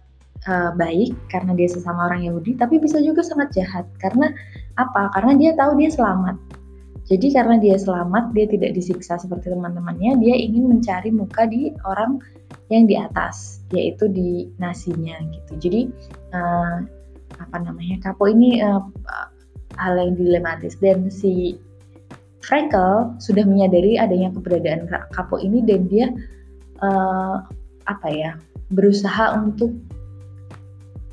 uh, 0.48 0.72
baik 0.76 1.16
karena 1.28 1.58
dia 1.58 1.68
sesama 1.68 2.08
orang 2.08 2.24
Yahudi, 2.24 2.56
tapi 2.56 2.80
bisa 2.80 3.04
juga 3.04 3.26
sangat 3.26 3.52
jahat 3.56 3.86
karena 4.00 4.32
apa? 4.80 5.12
Karena 5.16 5.34
dia 5.36 5.52
tahu 5.58 5.76
dia 5.80 5.92
selamat. 5.92 6.38
Jadi 7.08 7.32
karena 7.32 7.56
dia 7.56 7.80
selamat, 7.80 8.36
dia 8.36 8.52
tidak 8.52 8.76
disiksa 8.76 9.16
seperti 9.16 9.48
teman-temannya, 9.48 10.20
dia 10.20 10.36
ingin 10.36 10.68
mencari 10.68 11.08
muka 11.08 11.48
di 11.48 11.72
orang 11.88 12.20
yang 12.68 12.84
di 12.84 13.00
atas, 13.00 13.64
yaitu 13.72 14.12
di 14.12 14.52
nasinya 14.60 15.16
gitu. 15.32 15.54
Jadi 15.56 15.82
uh, 16.36 16.84
apa 17.40 17.58
namanya? 17.64 18.04
Kapo 18.04 18.28
ini 18.28 18.60
uh, 18.60 18.84
hal 19.80 19.96
yang 19.96 20.20
dilematis 20.20 20.76
dan 20.84 21.08
si 21.08 21.56
Frankel 22.44 23.16
sudah 23.24 23.44
menyadari 23.44 23.96
adanya 23.96 24.32
keberadaan 24.36 24.92
Kapo 25.16 25.40
ini 25.40 25.64
dan 25.64 25.88
dia 25.88 26.12
uh, 26.84 27.40
apa 27.88 28.08
ya 28.12 28.32
berusaha 28.72 29.34
untuk 29.39 29.72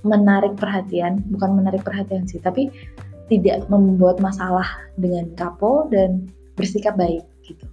menarik 0.05 0.55
perhatian, 0.61 1.25
bukan 1.33 1.57
menarik 1.57 1.81
perhatian 1.81 2.29
sih, 2.29 2.39
tapi 2.39 2.69
tidak 3.33 3.65
membuat 3.73 4.21
masalah 4.21 4.69
dengan 5.01 5.33
kapo 5.33 5.89
dan 5.89 6.29
bersikap 6.61 6.95
baik 7.01 7.25
gitu. 7.49 7.65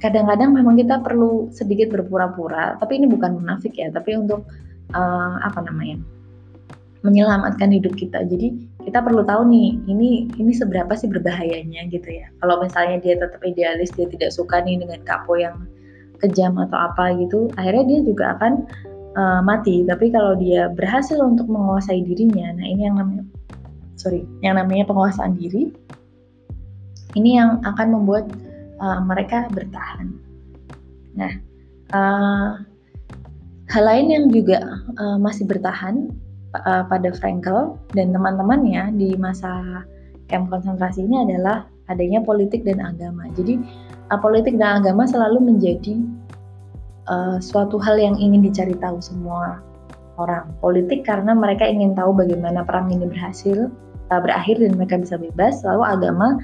Kadang-kadang 0.00 0.56
memang 0.56 0.80
kita 0.80 1.04
perlu 1.04 1.52
sedikit 1.52 1.92
berpura-pura, 1.92 2.80
tapi 2.80 2.96
ini 2.96 3.06
bukan 3.08 3.36
munafik 3.36 3.76
ya, 3.76 3.92
tapi 3.92 4.16
untuk 4.16 4.44
uh, 4.96 5.36
apa 5.44 5.60
namanya? 5.64 6.00
menyelamatkan 7.04 7.70
hidup 7.70 7.94
kita. 7.94 8.26
Jadi 8.26 8.66
kita 8.82 8.98
perlu 8.98 9.22
tahu 9.22 9.46
nih, 9.46 9.78
ini 9.86 10.26
ini 10.42 10.50
seberapa 10.50 10.90
sih 10.98 11.06
berbahayanya 11.06 11.86
gitu 11.86 12.08
ya. 12.10 12.26
Kalau 12.42 12.58
misalnya 12.58 12.98
dia 12.98 13.14
tetap 13.14 13.38
idealis, 13.46 13.94
dia 13.94 14.10
tidak 14.10 14.34
suka 14.34 14.58
nih 14.66 14.82
dengan 14.82 14.98
kapo 15.06 15.38
yang 15.38 15.70
kejam 16.22 16.56
atau 16.56 16.78
apa 16.90 17.16
gitu, 17.20 17.50
akhirnya 17.60 17.84
dia 17.88 18.00
juga 18.06 18.24
akan 18.38 18.52
uh, 19.16 19.40
mati. 19.44 19.84
Tapi 19.84 20.12
kalau 20.12 20.36
dia 20.36 20.72
berhasil 20.72 21.16
untuk 21.20 21.48
menguasai 21.48 22.04
dirinya, 22.04 22.52
nah 22.56 22.66
ini 22.66 22.82
yang 22.88 22.96
namanya 23.00 23.24
sorry, 23.96 24.22
yang 24.44 24.60
namanya 24.60 24.84
penguasaan 24.86 25.40
diri, 25.40 25.72
ini 27.16 27.40
yang 27.40 27.64
akan 27.64 27.96
membuat 27.96 28.28
uh, 28.78 29.00
mereka 29.02 29.48
bertahan. 29.50 30.12
Nah, 31.16 31.32
uh, 31.96 32.60
hal 33.72 33.84
lain 33.88 34.06
yang 34.12 34.24
juga 34.28 34.60
uh, 35.00 35.16
masih 35.16 35.48
bertahan 35.48 36.12
uh, 36.52 36.84
pada 36.86 37.10
Frankel 37.16 37.80
dan 37.96 38.12
teman-temannya 38.12 38.92
di 38.94 39.16
masa 39.16 39.82
camp 40.28 40.52
konsentrasi 40.52 41.08
ini 41.08 41.24
adalah 41.24 41.64
adanya 41.88 42.20
politik 42.20 42.66
dan 42.66 42.82
agama. 42.82 43.30
Jadi 43.34 43.58
politik 44.14 44.54
dan 44.54 44.82
agama 44.82 45.02
selalu 45.08 45.42
menjadi 45.42 45.98
uh, 47.10 47.42
suatu 47.42 47.78
hal 47.82 47.98
yang 47.98 48.14
ingin 48.14 48.46
dicari 48.46 48.74
tahu 48.78 49.02
semua 49.02 49.58
orang. 50.16 50.46
Politik 50.62 51.02
karena 51.02 51.34
mereka 51.34 51.66
ingin 51.66 51.98
tahu 51.98 52.14
bagaimana 52.14 52.62
perang 52.62 52.88
ini 52.94 53.10
berhasil, 53.10 53.66
uh, 54.10 54.20
berakhir 54.22 54.62
dan 54.62 54.78
mereka 54.78 55.02
bisa 55.02 55.18
bebas 55.18 55.62
lalu 55.66 55.82
agama 55.82 56.38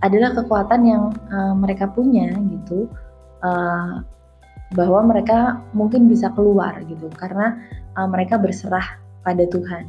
adalah 0.00 0.30
kekuatan 0.32 0.80
yang 0.86 1.02
uh, 1.32 1.54
mereka 1.58 1.90
punya 1.90 2.30
gitu 2.54 2.86
uh, 3.42 4.00
bahwa 4.76 5.00
mereka 5.08 5.58
mungkin 5.72 6.06
bisa 6.06 6.28
keluar 6.36 6.76
gitu 6.86 7.08
karena 7.16 7.56
uh, 7.96 8.08
mereka 8.08 8.36
berserah 8.36 9.00
pada 9.24 9.44
Tuhan. 9.48 9.88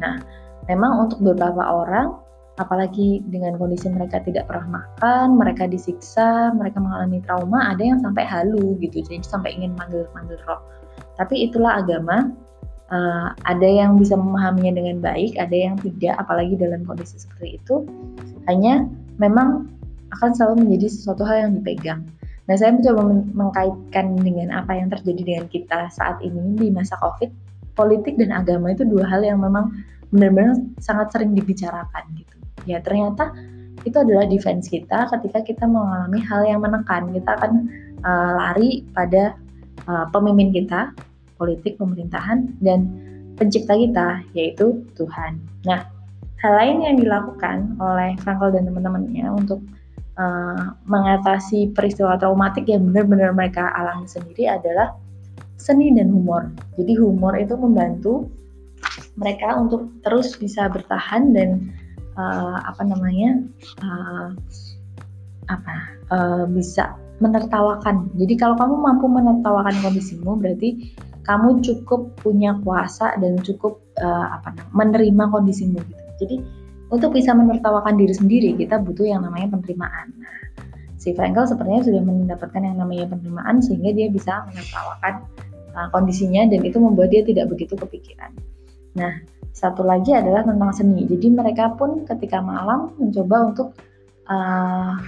Nah, 0.00 0.22
memang 0.70 1.06
untuk 1.06 1.22
beberapa 1.22 1.60
orang 1.62 2.23
apalagi 2.54 3.22
dengan 3.26 3.58
kondisi 3.58 3.90
mereka 3.90 4.22
tidak 4.22 4.46
pernah 4.46 4.82
makan, 4.82 5.34
mereka 5.34 5.66
disiksa, 5.66 6.54
mereka 6.54 6.78
mengalami 6.78 7.18
trauma, 7.26 7.74
ada 7.74 7.82
yang 7.82 7.98
sampai 7.98 8.22
halu 8.22 8.78
gitu, 8.78 9.02
jadi 9.02 9.22
sampai 9.26 9.58
ingin 9.58 9.74
manggil-manggil 9.74 10.38
roh. 10.46 10.62
Tapi 11.18 11.50
itulah 11.50 11.82
agama 11.82 12.30
uh, 12.94 13.34
ada 13.46 13.66
yang 13.66 13.98
bisa 13.98 14.14
memahaminya 14.14 14.78
dengan 14.78 15.02
baik, 15.02 15.34
ada 15.38 15.54
yang 15.54 15.74
tidak, 15.82 16.14
apalagi 16.18 16.54
dalam 16.54 16.86
kondisi 16.86 17.18
seperti 17.18 17.58
itu. 17.58 17.82
Hanya 18.46 18.86
memang 19.18 19.66
akan 20.14 20.30
selalu 20.34 20.66
menjadi 20.66 20.86
sesuatu 20.94 21.26
hal 21.26 21.50
yang 21.50 21.52
dipegang. 21.58 22.02
Nah, 22.44 22.54
saya 22.60 22.76
mencoba 22.76 23.02
mengkaitkan 23.32 24.20
dengan 24.20 24.52
apa 24.52 24.76
yang 24.76 24.92
terjadi 24.92 25.22
dengan 25.24 25.44
kita 25.48 25.88
saat 25.88 26.20
ini 26.20 26.54
di 26.60 26.68
masa 26.68 26.94
COVID. 27.00 27.32
Politik 27.74 28.20
dan 28.20 28.30
agama 28.30 28.70
itu 28.70 28.86
dua 28.86 29.02
hal 29.08 29.26
yang 29.26 29.42
memang 29.42 29.74
benar-benar 30.14 30.62
sangat 30.78 31.10
sering 31.10 31.34
dibicarakan 31.34 32.04
gitu. 32.14 32.33
Ya, 32.64 32.78
ternyata 32.80 33.34
itu 33.82 33.96
adalah 33.98 34.24
defense 34.24 34.70
kita 34.70 35.10
ketika 35.10 35.44
kita 35.44 35.64
mengalami 35.66 36.22
hal 36.24 36.46
yang 36.46 36.60
menekan. 36.62 37.10
Kita 37.10 37.30
akan 37.36 37.52
uh, 38.06 38.32
lari 38.38 38.86
pada 38.94 39.36
uh, 39.90 40.06
pemimpin 40.14 40.54
kita, 40.54 40.94
politik 41.36 41.76
pemerintahan 41.76 42.48
dan 42.62 42.88
pencipta 43.34 43.74
kita 43.74 44.22
yaitu 44.32 44.86
Tuhan. 44.94 45.42
Nah, 45.66 45.84
hal 46.40 46.52
lain 46.54 46.76
yang 46.86 46.96
dilakukan 47.02 47.76
oleh 47.82 48.14
Frankel 48.22 48.54
dan 48.54 48.70
teman-temannya 48.70 49.26
untuk 49.34 49.60
uh, 50.16 50.78
mengatasi 50.86 51.74
peristiwa 51.74 52.16
traumatik 52.16 52.70
yang 52.70 52.88
benar-benar 52.88 53.34
mereka 53.34 53.74
alami 53.74 54.06
sendiri 54.06 54.48
adalah 54.48 54.94
seni 55.58 55.92
dan 55.92 56.12
humor. 56.12 56.52
Jadi 56.76 56.92
humor 56.98 57.34
itu 57.40 57.56
membantu 57.56 58.28
mereka 59.18 59.56
untuk 59.56 59.90
terus 60.04 60.36
bisa 60.36 60.68
bertahan 60.68 61.32
dan 61.32 61.72
uh, 62.18 62.58
apa 62.64 62.82
namanya 62.86 63.42
uh, 63.82 64.28
apa 65.48 65.74
uh, 66.10 66.44
bisa 66.48 66.96
menertawakan. 67.22 68.10
Jadi 68.18 68.34
kalau 68.34 68.58
kamu 68.58 68.74
mampu 68.80 69.06
menertawakan 69.06 69.74
kondisimu 69.84 70.34
berarti 70.34 70.94
kamu 71.24 71.62
cukup 71.64 72.12
punya 72.20 72.58
kuasa 72.60 73.16
dan 73.16 73.40
cukup 73.40 73.80
uh, 74.02 74.36
apa 74.40 74.52
namanya 74.52 74.74
menerima 74.74 75.24
kondisimu 75.30 75.78
gitu. 75.80 76.04
Jadi 76.24 76.36
untuk 76.92 77.16
bisa 77.16 77.32
menertawakan 77.32 77.96
diri 77.96 78.14
sendiri 78.14 78.50
kita 78.54 78.82
butuh 78.82 79.08
yang 79.08 79.24
namanya 79.24 79.56
penerimaan. 79.56 80.12
Nah, 80.20 80.38
si 81.00 81.16
Frankel 81.16 81.48
sepertinya 81.48 81.82
sudah 81.82 82.02
mendapatkan 82.04 82.60
yang 82.60 82.76
namanya 82.76 83.08
penerimaan 83.08 83.58
sehingga 83.64 83.90
dia 83.96 84.08
bisa 84.12 84.44
menertawakan 84.52 85.24
uh, 85.74 85.88
kondisinya 85.90 86.44
dan 86.50 86.60
itu 86.60 86.76
membuat 86.76 87.08
dia 87.10 87.24
tidak 87.24 87.50
begitu 87.50 87.74
kepikiran. 87.74 88.30
Nah, 88.94 89.10
satu 89.54 89.86
lagi 89.86 90.10
adalah 90.10 90.42
tentang 90.42 90.74
seni. 90.74 91.06
Jadi 91.06 91.30
mereka 91.30 91.70
pun 91.78 92.02
ketika 92.02 92.42
malam 92.42 92.90
mencoba 92.98 93.54
untuk 93.54 93.68
uh, 94.26 94.98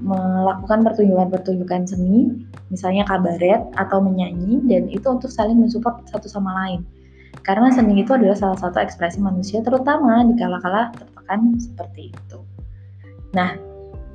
melakukan 0.00 0.86
pertunjukan-pertunjukan 0.86 1.82
seni, 1.90 2.46
misalnya 2.72 3.04
kabaret 3.04 3.68
atau 3.76 4.00
menyanyi, 4.00 4.64
dan 4.64 4.88
itu 4.88 5.04
untuk 5.04 5.28
saling 5.28 5.60
mensupport 5.60 6.00
satu 6.08 6.30
sama 6.30 6.54
lain. 6.64 6.80
Karena 7.44 7.68
seni 7.74 8.00
itu 8.00 8.16
adalah 8.16 8.38
salah 8.38 8.58
satu 8.58 8.80
ekspresi 8.80 9.20
manusia, 9.20 9.60
terutama 9.60 10.24
di 10.24 10.38
kala-kala 10.40 10.94
tertekan 10.96 11.58
seperti 11.60 12.14
itu. 12.16 12.38
Nah, 13.36 13.54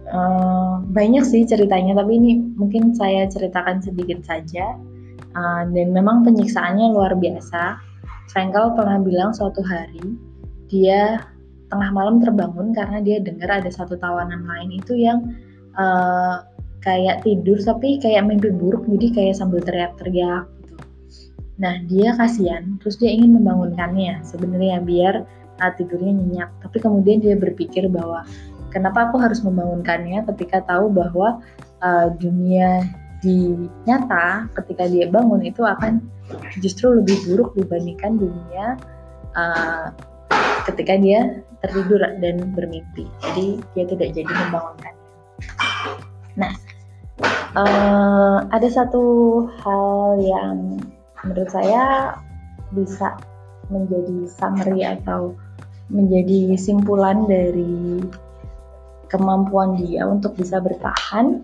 eh, 0.10 0.74
banyak 0.90 1.24
sih 1.28 1.46
ceritanya, 1.46 2.02
tapi 2.02 2.18
ini 2.18 2.42
mungkin 2.58 2.98
saya 2.98 3.30
ceritakan 3.30 3.84
sedikit 3.84 4.26
saja. 4.26 4.74
Eh, 5.36 5.64
dan 5.70 5.88
memang 5.92 6.26
penyiksaannya 6.26 6.96
luar 6.96 7.14
biasa. 7.20 7.78
Frankel 8.30 8.74
pernah 8.74 8.98
bilang 9.02 9.32
suatu 9.32 9.62
hari 9.62 10.18
dia 10.70 11.22
tengah 11.70 11.90
malam 11.94 12.22
terbangun 12.22 12.74
karena 12.74 13.02
dia 13.02 13.18
dengar 13.22 13.62
ada 13.62 13.70
satu 13.70 13.98
tawanan 13.98 14.46
lain 14.46 14.70
itu 14.82 14.98
yang 14.98 15.34
uh, 15.78 16.46
kayak 16.82 17.26
tidur 17.26 17.58
tapi 17.58 17.98
kayak 17.98 18.26
mimpi 18.26 18.54
buruk 18.54 18.86
jadi 18.86 19.08
kayak 19.14 19.36
sambil 19.38 19.62
teriak-teriak 19.66 20.46
gitu. 20.62 20.76
Nah 21.58 21.82
dia 21.90 22.14
kasihan 22.14 22.78
terus 22.82 23.02
dia 23.02 23.10
ingin 23.10 23.42
membangunkannya 23.42 24.22
sebenarnya 24.22 24.82
biar 24.86 25.26
uh, 25.62 25.72
tidurnya 25.74 26.14
nyenyak 26.14 26.50
tapi 26.62 26.78
kemudian 26.78 27.22
dia 27.22 27.34
berpikir 27.34 27.90
bahwa 27.90 28.22
kenapa 28.70 29.10
aku 29.10 29.18
harus 29.18 29.42
membangunkannya 29.42 30.22
ketika 30.34 30.62
tahu 30.66 30.94
bahwa 30.94 31.42
uh, 31.82 32.08
dunia 32.22 32.86
di 33.26 33.58
nyata 33.90 34.46
ketika 34.62 34.86
dia 34.86 35.10
bangun 35.10 35.42
itu 35.42 35.66
akan 35.66 35.98
justru 36.62 37.02
lebih 37.02 37.18
buruk 37.26 37.58
dibandingkan 37.58 38.22
dunia 38.22 38.78
uh, 39.34 39.90
ketika 40.70 40.94
dia 41.02 41.42
tertidur 41.66 41.98
dan 42.22 42.54
bermimpi. 42.54 43.10
Jadi 43.26 43.58
dia 43.74 43.86
tidak 43.90 44.14
jadi 44.14 44.30
membangunkan. 44.30 44.94
Nah, 46.38 46.54
uh, 47.58 48.38
ada 48.54 48.70
satu 48.70 49.04
hal 49.66 50.22
yang 50.22 50.78
menurut 51.26 51.50
saya 51.50 52.14
bisa 52.78 53.18
menjadi 53.74 54.30
summary 54.30 54.86
atau 54.86 55.34
menjadi 55.90 56.54
simpulan 56.58 57.26
dari 57.26 58.06
kemampuan 59.10 59.78
dia 59.78 60.06
untuk 60.06 60.38
bisa 60.38 60.62
bertahan 60.62 61.42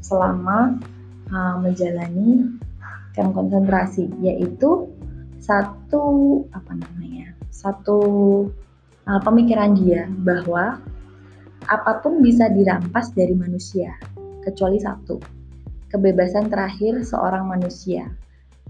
selama 0.00 0.76
uh, 1.32 1.56
menjalani 1.60 2.58
camp 3.16 3.34
konsentrasi 3.34 4.08
yaitu 4.22 4.88
satu 5.38 6.44
apa 6.52 6.72
namanya 6.76 7.32
satu 7.48 7.98
uh, 9.08 9.20
pemikiran 9.24 9.74
dia 9.74 10.06
bahwa 10.22 10.78
apa 11.68 12.00
pun 12.00 12.24
bisa 12.24 12.48
dirampas 12.48 13.12
dari 13.12 13.36
manusia, 13.36 13.92
kecuali 14.40 14.80
satu, 14.80 15.20
kebebasan 15.92 16.48
terakhir 16.48 17.04
seorang 17.04 17.50
manusia. 17.50 18.08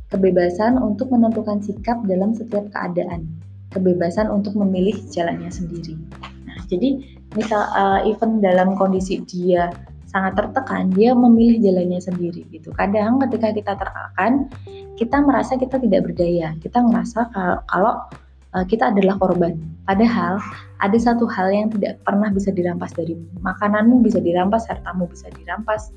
Kebebasan 0.08 0.80
untuk 0.80 1.12
menentukan 1.12 1.60
sikap 1.60 2.00
dalam 2.08 2.32
setiap 2.32 2.64
keadaan. 2.72 3.28
Kebebasan 3.76 4.32
untuk 4.32 4.56
memilih 4.56 4.96
jalannya 5.12 5.52
sendiri. 5.52 6.00
Nah, 6.48 6.56
jadi 6.64 7.04
misal 7.36 7.68
uh, 7.76 8.00
even 8.08 8.40
dalam 8.40 8.72
kondisi 8.80 9.20
dia 9.28 9.68
sangat 10.08 10.40
tertekan, 10.40 10.88
dia 10.96 11.12
memilih 11.12 11.60
jalannya 11.60 12.00
sendiri 12.00 12.48
gitu. 12.48 12.72
Kadang 12.72 13.20
ketika 13.28 13.52
kita 13.52 13.72
tertekan, 13.76 14.48
kita 14.96 15.20
merasa 15.20 15.60
kita 15.60 15.76
tidak 15.76 16.08
berdaya. 16.08 16.56
Kita 16.58 16.80
merasa 16.80 17.28
kalau 17.68 18.08
uh, 18.56 18.64
kita 18.64 18.88
adalah 18.90 19.20
korban. 19.20 19.60
Padahal 19.84 20.40
ada 20.80 20.98
satu 20.98 21.28
hal 21.28 21.52
yang 21.52 21.68
tidak 21.68 22.00
pernah 22.08 22.32
bisa 22.32 22.48
dirampas 22.48 22.96
darimu. 22.96 23.24
Makananmu 23.44 24.00
bisa 24.00 24.18
dirampas, 24.18 24.64
hartamu 24.68 25.04
bisa 25.08 25.28
dirampas, 25.36 25.92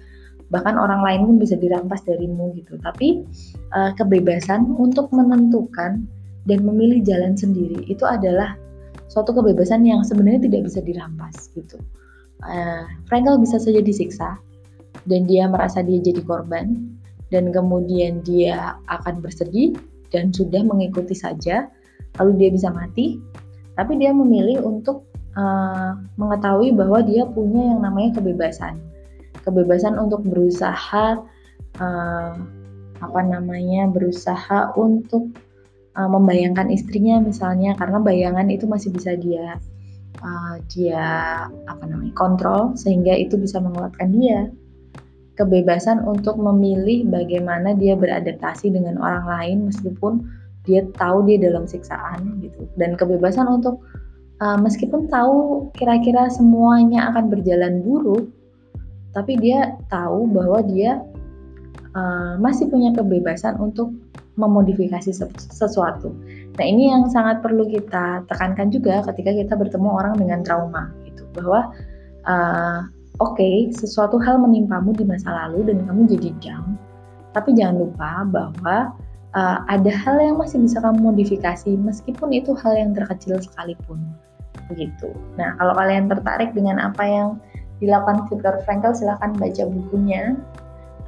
bahkan 0.51 0.75
orang 0.75 1.01
lain 1.01 1.21
pun 1.31 1.35
bisa 1.39 1.55
dirampas 1.55 2.03
darimu 2.03 2.51
gitu. 2.59 2.75
Tapi 2.83 3.23
uh, 3.71 3.95
kebebasan 3.95 4.67
untuk 4.75 5.07
menentukan 5.15 6.03
dan 6.49 6.59
memilih 6.65 6.99
jalan 7.07 7.37
sendiri 7.37 7.85
itu 7.87 8.03
adalah 8.03 8.59
suatu 9.07 9.35
kebebasan 9.35 9.83
yang 9.87 10.03
sebenarnya 10.03 10.47
tidak 10.51 10.71
bisa 10.71 10.79
dirampas 10.83 11.51
gitu. 11.55 11.79
Uh, 12.41 12.89
Frankel 13.05 13.37
bisa 13.37 13.61
saja 13.61 13.81
disiksa 13.81 14.41
dan 15.05 15.29
dia 15.29 15.45
merasa 15.45 15.85
dia 15.85 16.01
jadi 16.01 16.21
korban 16.25 16.97
dan 17.29 17.53
kemudian 17.53 18.25
dia 18.25 18.75
akan 18.89 19.21
bersedih 19.21 19.77
dan 20.09 20.33
sudah 20.33 20.61
mengikuti 20.65 21.15
saja 21.15 21.69
lalu 22.19 22.31
dia 22.45 22.49
bisa 22.51 22.69
mati. 22.73 23.21
Tapi 23.79 23.95
dia 23.97 24.11
memilih 24.11 24.61
untuk 24.67 25.07
uh, 25.39 25.95
mengetahui 26.19 26.75
bahwa 26.75 26.99
dia 27.01 27.23
punya 27.23 27.71
yang 27.71 27.81
namanya 27.81 28.19
kebebasan. 28.19 28.77
Kebebasan 29.47 29.95
untuk 29.97 30.21
berusaha 30.27 31.23
uh, 31.79 32.33
apa 33.01 33.21
namanya 33.25 33.89
berusaha 33.89 34.75
untuk 34.77 35.33
uh, 35.97 36.09
membayangkan 36.09 36.69
istrinya 36.69 37.17
misalnya 37.23 37.73
karena 37.79 37.97
bayangan 37.97 38.47
itu 38.51 38.69
masih 38.69 38.93
bisa 38.93 39.17
dia 39.17 39.57
uh, 40.21 40.55
dia 40.71 41.03
apa 41.67 41.83
namanya 41.85 42.13
kontrol 42.15 42.77
sehingga 42.77 43.13
itu 43.17 43.35
bisa 43.37 43.59
menguatkan 43.59 44.13
dia. 44.13 44.47
Kebebasan 45.35 46.05
untuk 46.05 46.37
memilih 46.37 47.09
bagaimana 47.09 47.73
dia 47.73 47.97
beradaptasi 47.97 48.69
dengan 48.69 49.01
orang 49.01 49.25
lain 49.25 49.57
meskipun 49.73 50.21
dia 50.69 50.85
tahu 50.93 51.25
dia 51.25 51.41
dalam 51.41 51.65
siksaan 51.65 52.41
gitu. 52.45 52.69
Dan 52.77 52.93
kebebasan 52.93 53.49
untuk 53.49 53.81
uh, 54.41 54.59
meskipun 54.61 55.09
tahu 55.09 55.69
kira-kira 55.73 56.29
semuanya 56.29 57.09
akan 57.09 57.33
berjalan 57.33 57.81
buruk 57.81 58.29
tapi 59.11 59.35
dia 59.39 59.75
tahu 59.91 60.27
bahwa 60.31 60.63
dia 60.63 61.03
uh, 61.95 62.39
masih 62.39 62.71
punya 62.71 62.95
kebebasan 62.95 63.59
untuk 63.59 63.91
memodifikasi 64.39 65.11
sesuatu. 65.35 66.09
Nah 66.55 66.65
ini 66.65 66.91
yang 66.91 67.07
sangat 67.11 67.43
perlu 67.43 67.67
kita 67.67 68.23
tekankan 68.31 68.71
juga 68.71 69.03
ketika 69.11 69.31
kita 69.35 69.53
bertemu 69.59 69.89
orang 69.91 70.13
dengan 70.15 70.39
trauma 70.43 70.91
gitu 71.03 71.27
bahwa 71.35 71.71
uh, 72.27 72.87
oke 73.19 73.35
okay, 73.35 73.67
sesuatu 73.75 74.19
hal 74.23 74.39
menimpamu 74.39 74.95
di 74.95 75.03
masa 75.03 75.31
lalu 75.45 75.67
dan 75.67 75.83
kamu 75.83 76.07
jadi 76.15 76.29
down, 76.39 76.79
tapi 77.35 77.55
jangan 77.55 77.83
lupa 77.83 78.11
bahwa 78.27 78.77
uh, 79.35 79.57
ada 79.67 79.91
hal 79.91 80.15
yang 80.19 80.39
masih 80.39 80.63
bisa 80.63 80.79
kamu 80.79 81.11
modifikasi 81.11 81.71
meskipun 81.75 82.31
itu 82.31 82.55
hal 82.55 82.75
yang 82.75 82.91
terkecil 82.95 83.39
sekalipun 83.39 83.99
begitu. 84.71 85.11
Nah 85.35 85.55
kalau 85.59 85.75
kalian 85.75 86.07
tertarik 86.07 86.55
dengan 86.55 86.79
apa 86.79 87.03
yang 87.03 87.29
dilakukan 87.83 88.29
Viktor 88.29 88.61
Frankl 88.63 88.93
silahkan 88.93 89.33
baca 89.35 89.63
bukunya 89.67 90.37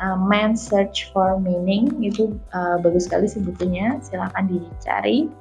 uh, 0.04 0.20
Man 0.20 0.60
Search 0.60 1.08
for 1.16 1.40
Meaning. 1.40 2.04
Itu 2.04 2.36
uh, 2.52 2.84
bagus 2.84 3.08
sekali 3.08 3.32
sih 3.32 3.40
bukunya. 3.40 3.96
Silahkan 4.04 4.52
dicari. 4.52 5.32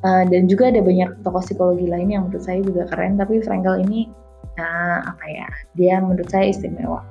Uh, 0.00 0.24
dan 0.32 0.48
juga 0.48 0.72
ada 0.72 0.80
banyak 0.80 1.12
tokoh 1.20 1.44
psikologi 1.44 1.84
lain 1.84 2.08
yang 2.08 2.22
menurut 2.24 2.40
saya 2.40 2.64
juga 2.64 2.88
keren. 2.88 3.20
Tapi 3.20 3.44
Frankl 3.44 3.84
ini 3.84 4.08
uh, 4.56 4.98
apa 5.04 5.24
ya 5.28 5.48
dia 5.76 6.00
menurut 6.00 6.32
saya 6.32 6.48
istimewa. 6.48 7.04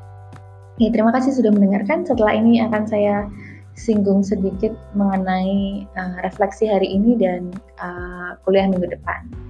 Ya, 0.81 0.89
terima 0.89 1.11
kasih 1.13 1.35
sudah 1.35 1.51
mendengarkan. 1.53 2.07
Setelah 2.07 2.39
ini 2.39 2.63
akan 2.63 2.87
saya 2.87 3.27
singgung 3.75 4.23
sedikit 4.23 4.71
mengenai 4.95 5.85
uh, 5.95 6.17
refleksi 6.23 6.67
hari 6.71 6.87
ini 6.87 7.19
dan 7.19 7.51
uh, 7.83 8.39
kuliah 8.47 8.65
minggu 8.67 8.87
depan. 8.87 9.48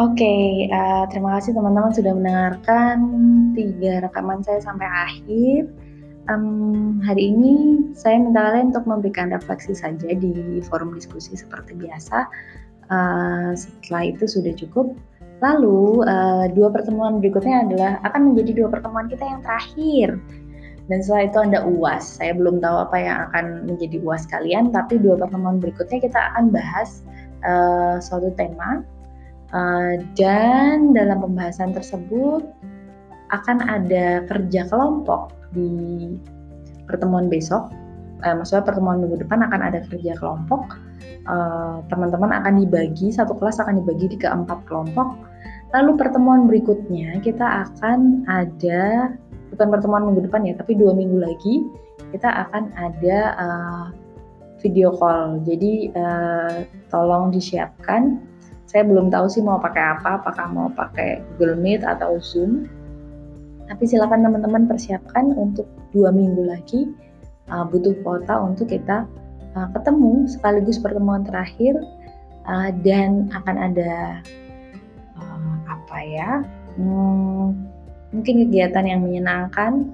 Oke, 0.00 0.24
okay, 0.24 0.72
uh, 0.72 1.04
terima 1.12 1.36
kasih 1.36 1.52
teman-teman 1.52 1.92
sudah 1.92 2.16
mendengarkan 2.16 2.96
tiga 3.52 4.00
rekaman 4.00 4.40
saya 4.40 4.56
sampai 4.64 4.88
akhir. 4.88 5.68
Um, 6.24 7.04
hari 7.04 7.28
ini 7.28 7.84
saya 7.92 8.16
minta 8.16 8.48
kalian 8.48 8.72
untuk 8.72 8.88
memberikan 8.88 9.28
refleksi 9.28 9.76
saja 9.76 10.08
di 10.16 10.56
forum 10.64 10.96
diskusi 10.96 11.36
seperti 11.36 11.76
biasa. 11.76 12.32
Uh, 12.88 13.52
setelah 13.52 14.08
itu 14.08 14.24
sudah 14.24 14.56
cukup. 14.56 14.96
Lalu 15.44 16.08
uh, 16.08 16.48
dua 16.48 16.72
pertemuan 16.72 17.20
berikutnya 17.20 17.68
adalah 17.68 18.00
akan 18.08 18.32
menjadi 18.32 18.56
dua 18.56 18.68
pertemuan 18.72 19.04
kita 19.04 19.20
yang 19.20 19.44
terakhir. 19.44 20.16
Dan 20.88 21.04
setelah 21.04 21.28
itu 21.28 21.38
Anda 21.44 21.60
UAS. 21.68 22.16
Saya 22.16 22.32
belum 22.40 22.64
tahu 22.64 22.88
apa 22.88 22.96
yang 22.96 23.16
akan 23.28 23.68
menjadi 23.68 24.00
UAS 24.00 24.24
kalian, 24.32 24.72
tapi 24.72 24.96
dua 24.96 25.20
pertemuan 25.20 25.60
berikutnya 25.60 26.00
kita 26.00 26.32
akan 26.32 26.48
bahas 26.48 27.04
uh, 27.44 28.00
suatu 28.00 28.32
tema 28.40 28.80
Uh, 29.50 29.98
dan 30.14 30.94
dalam 30.94 31.26
pembahasan 31.26 31.74
tersebut 31.74 32.46
akan 33.34 33.58
ada 33.66 34.22
kerja 34.30 34.66
kelompok 34.70 35.34
di 35.50 36.14
pertemuan 36.86 37.26
besok. 37.26 37.70
Uh, 38.22 38.38
maksudnya 38.38 38.62
pertemuan 38.62 39.02
minggu 39.02 39.26
depan 39.26 39.42
akan 39.42 39.60
ada 39.62 39.82
kerja 39.90 40.14
kelompok. 40.18 40.78
Eh, 41.20 41.76
teman-teman 41.92 42.32
uh, 42.32 42.38
akan 42.42 42.64
dibagi 42.64 43.12
satu 43.12 43.36
kelas 43.36 43.60
akan 43.60 43.84
dibagi 43.84 44.08
di 44.08 44.18
keempat 44.18 44.64
kelompok. 44.64 45.20
Lalu 45.70 46.00
pertemuan 46.00 46.48
berikutnya 46.48 47.20
kita 47.22 47.68
akan 47.68 48.24
ada 48.26 49.14
bukan 49.52 49.68
pertemuan 49.68 50.08
minggu 50.10 50.26
depan 50.26 50.48
ya, 50.48 50.56
tapi 50.56 50.74
dua 50.74 50.96
minggu 50.96 51.20
lagi 51.20 51.68
kita 52.10 52.24
akan 52.24 52.72
ada 52.74 53.18
uh, 53.36 53.86
video 54.64 54.96
call. 54.96 55.44
Jadi 55.44 55.92
uh, 55.94 56.64
tolong 56.88 57.30
disiapkan 57.30 58.18
saya 58.70 58.86
belum 58.86 59.10
tahu 59.10 59.26
sih 59.26 59.42
mau 59.42 59.58
pakai 59.58 59.98
apa, 59.98 60.22
apakah 60.22 60.46
mau 60.46 60.70
pakai 60.70 61.18
Google 61.34 61.58
Meet 61.58 61.82
atau 61.82 62.22
Zoom. 62.22 62.70
Tapi 63.66 63.82
silakan 63.82 64.22
teman-teman 64.22 64.70
persiapkan 64.70 65.34
untuk 65.34 65.66
dua 65.90 66.14
minggu 66.14 66.46
lagi 66.46 66.86
uh, 67.50 67.66
butuh 67.66 67.98
kuota 68.06 68.38
untuk 68.38 68.70
kita 68.70 69.10
uh, 69.58 69.68
ketemu 69.74 70.30
sekaligus 70.30 70.78
pertemuan 70.78 71.26
terakhir 71.26 71.82
uh, 72.46 72.70
dan 72.86 73.26
akan 73.34 73.56
ada 73.58 74.22
uh, 75.18 75.54
apa 75.66 75.98
ya? 76.06 76.30
Hmm, 76.78 77.58
mungkin 78.14 78.46
kegiatan 78.46 78.86
yang 78.86 79.02
menyenangkan 79.02 79.90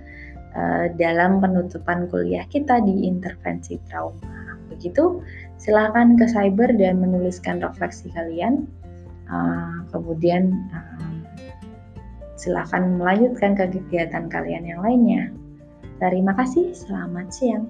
uh, 0.53 0.93
dalam 1.01 1.41
penutupan 1.41 2.13
kuliah 2.13 2.45
kita 2.53 2.77
di 2.85 3.09
intervensi 3.09 3.81
trauma. 3.89 4.46
Begitu 4.71 5.23
silahkan 5.57 6.19
ke 6.19 6.27
cyber 6.29 6.71
dan 6.75 7.01
menuliskan 7.01 7.63
refleksi 7.63 8.11
kalian. 8.13 8.67
Uh, 9.27 9.83
kemudian 9.91 10.55
uh, 10.71 11.17
silahkan 12.39 12.87
melanjutkan 12.95 13.59
ke 13.59 13.67
kegiatan 13.75 14.31
kalian 14.31 14.63
yang 14.63 14.81
lainnya. 14.85 15.35
Terima 15.99 16.37
kasih, 16.37 16.77
selamat 16.77 17.33
siang. 17.33 17.67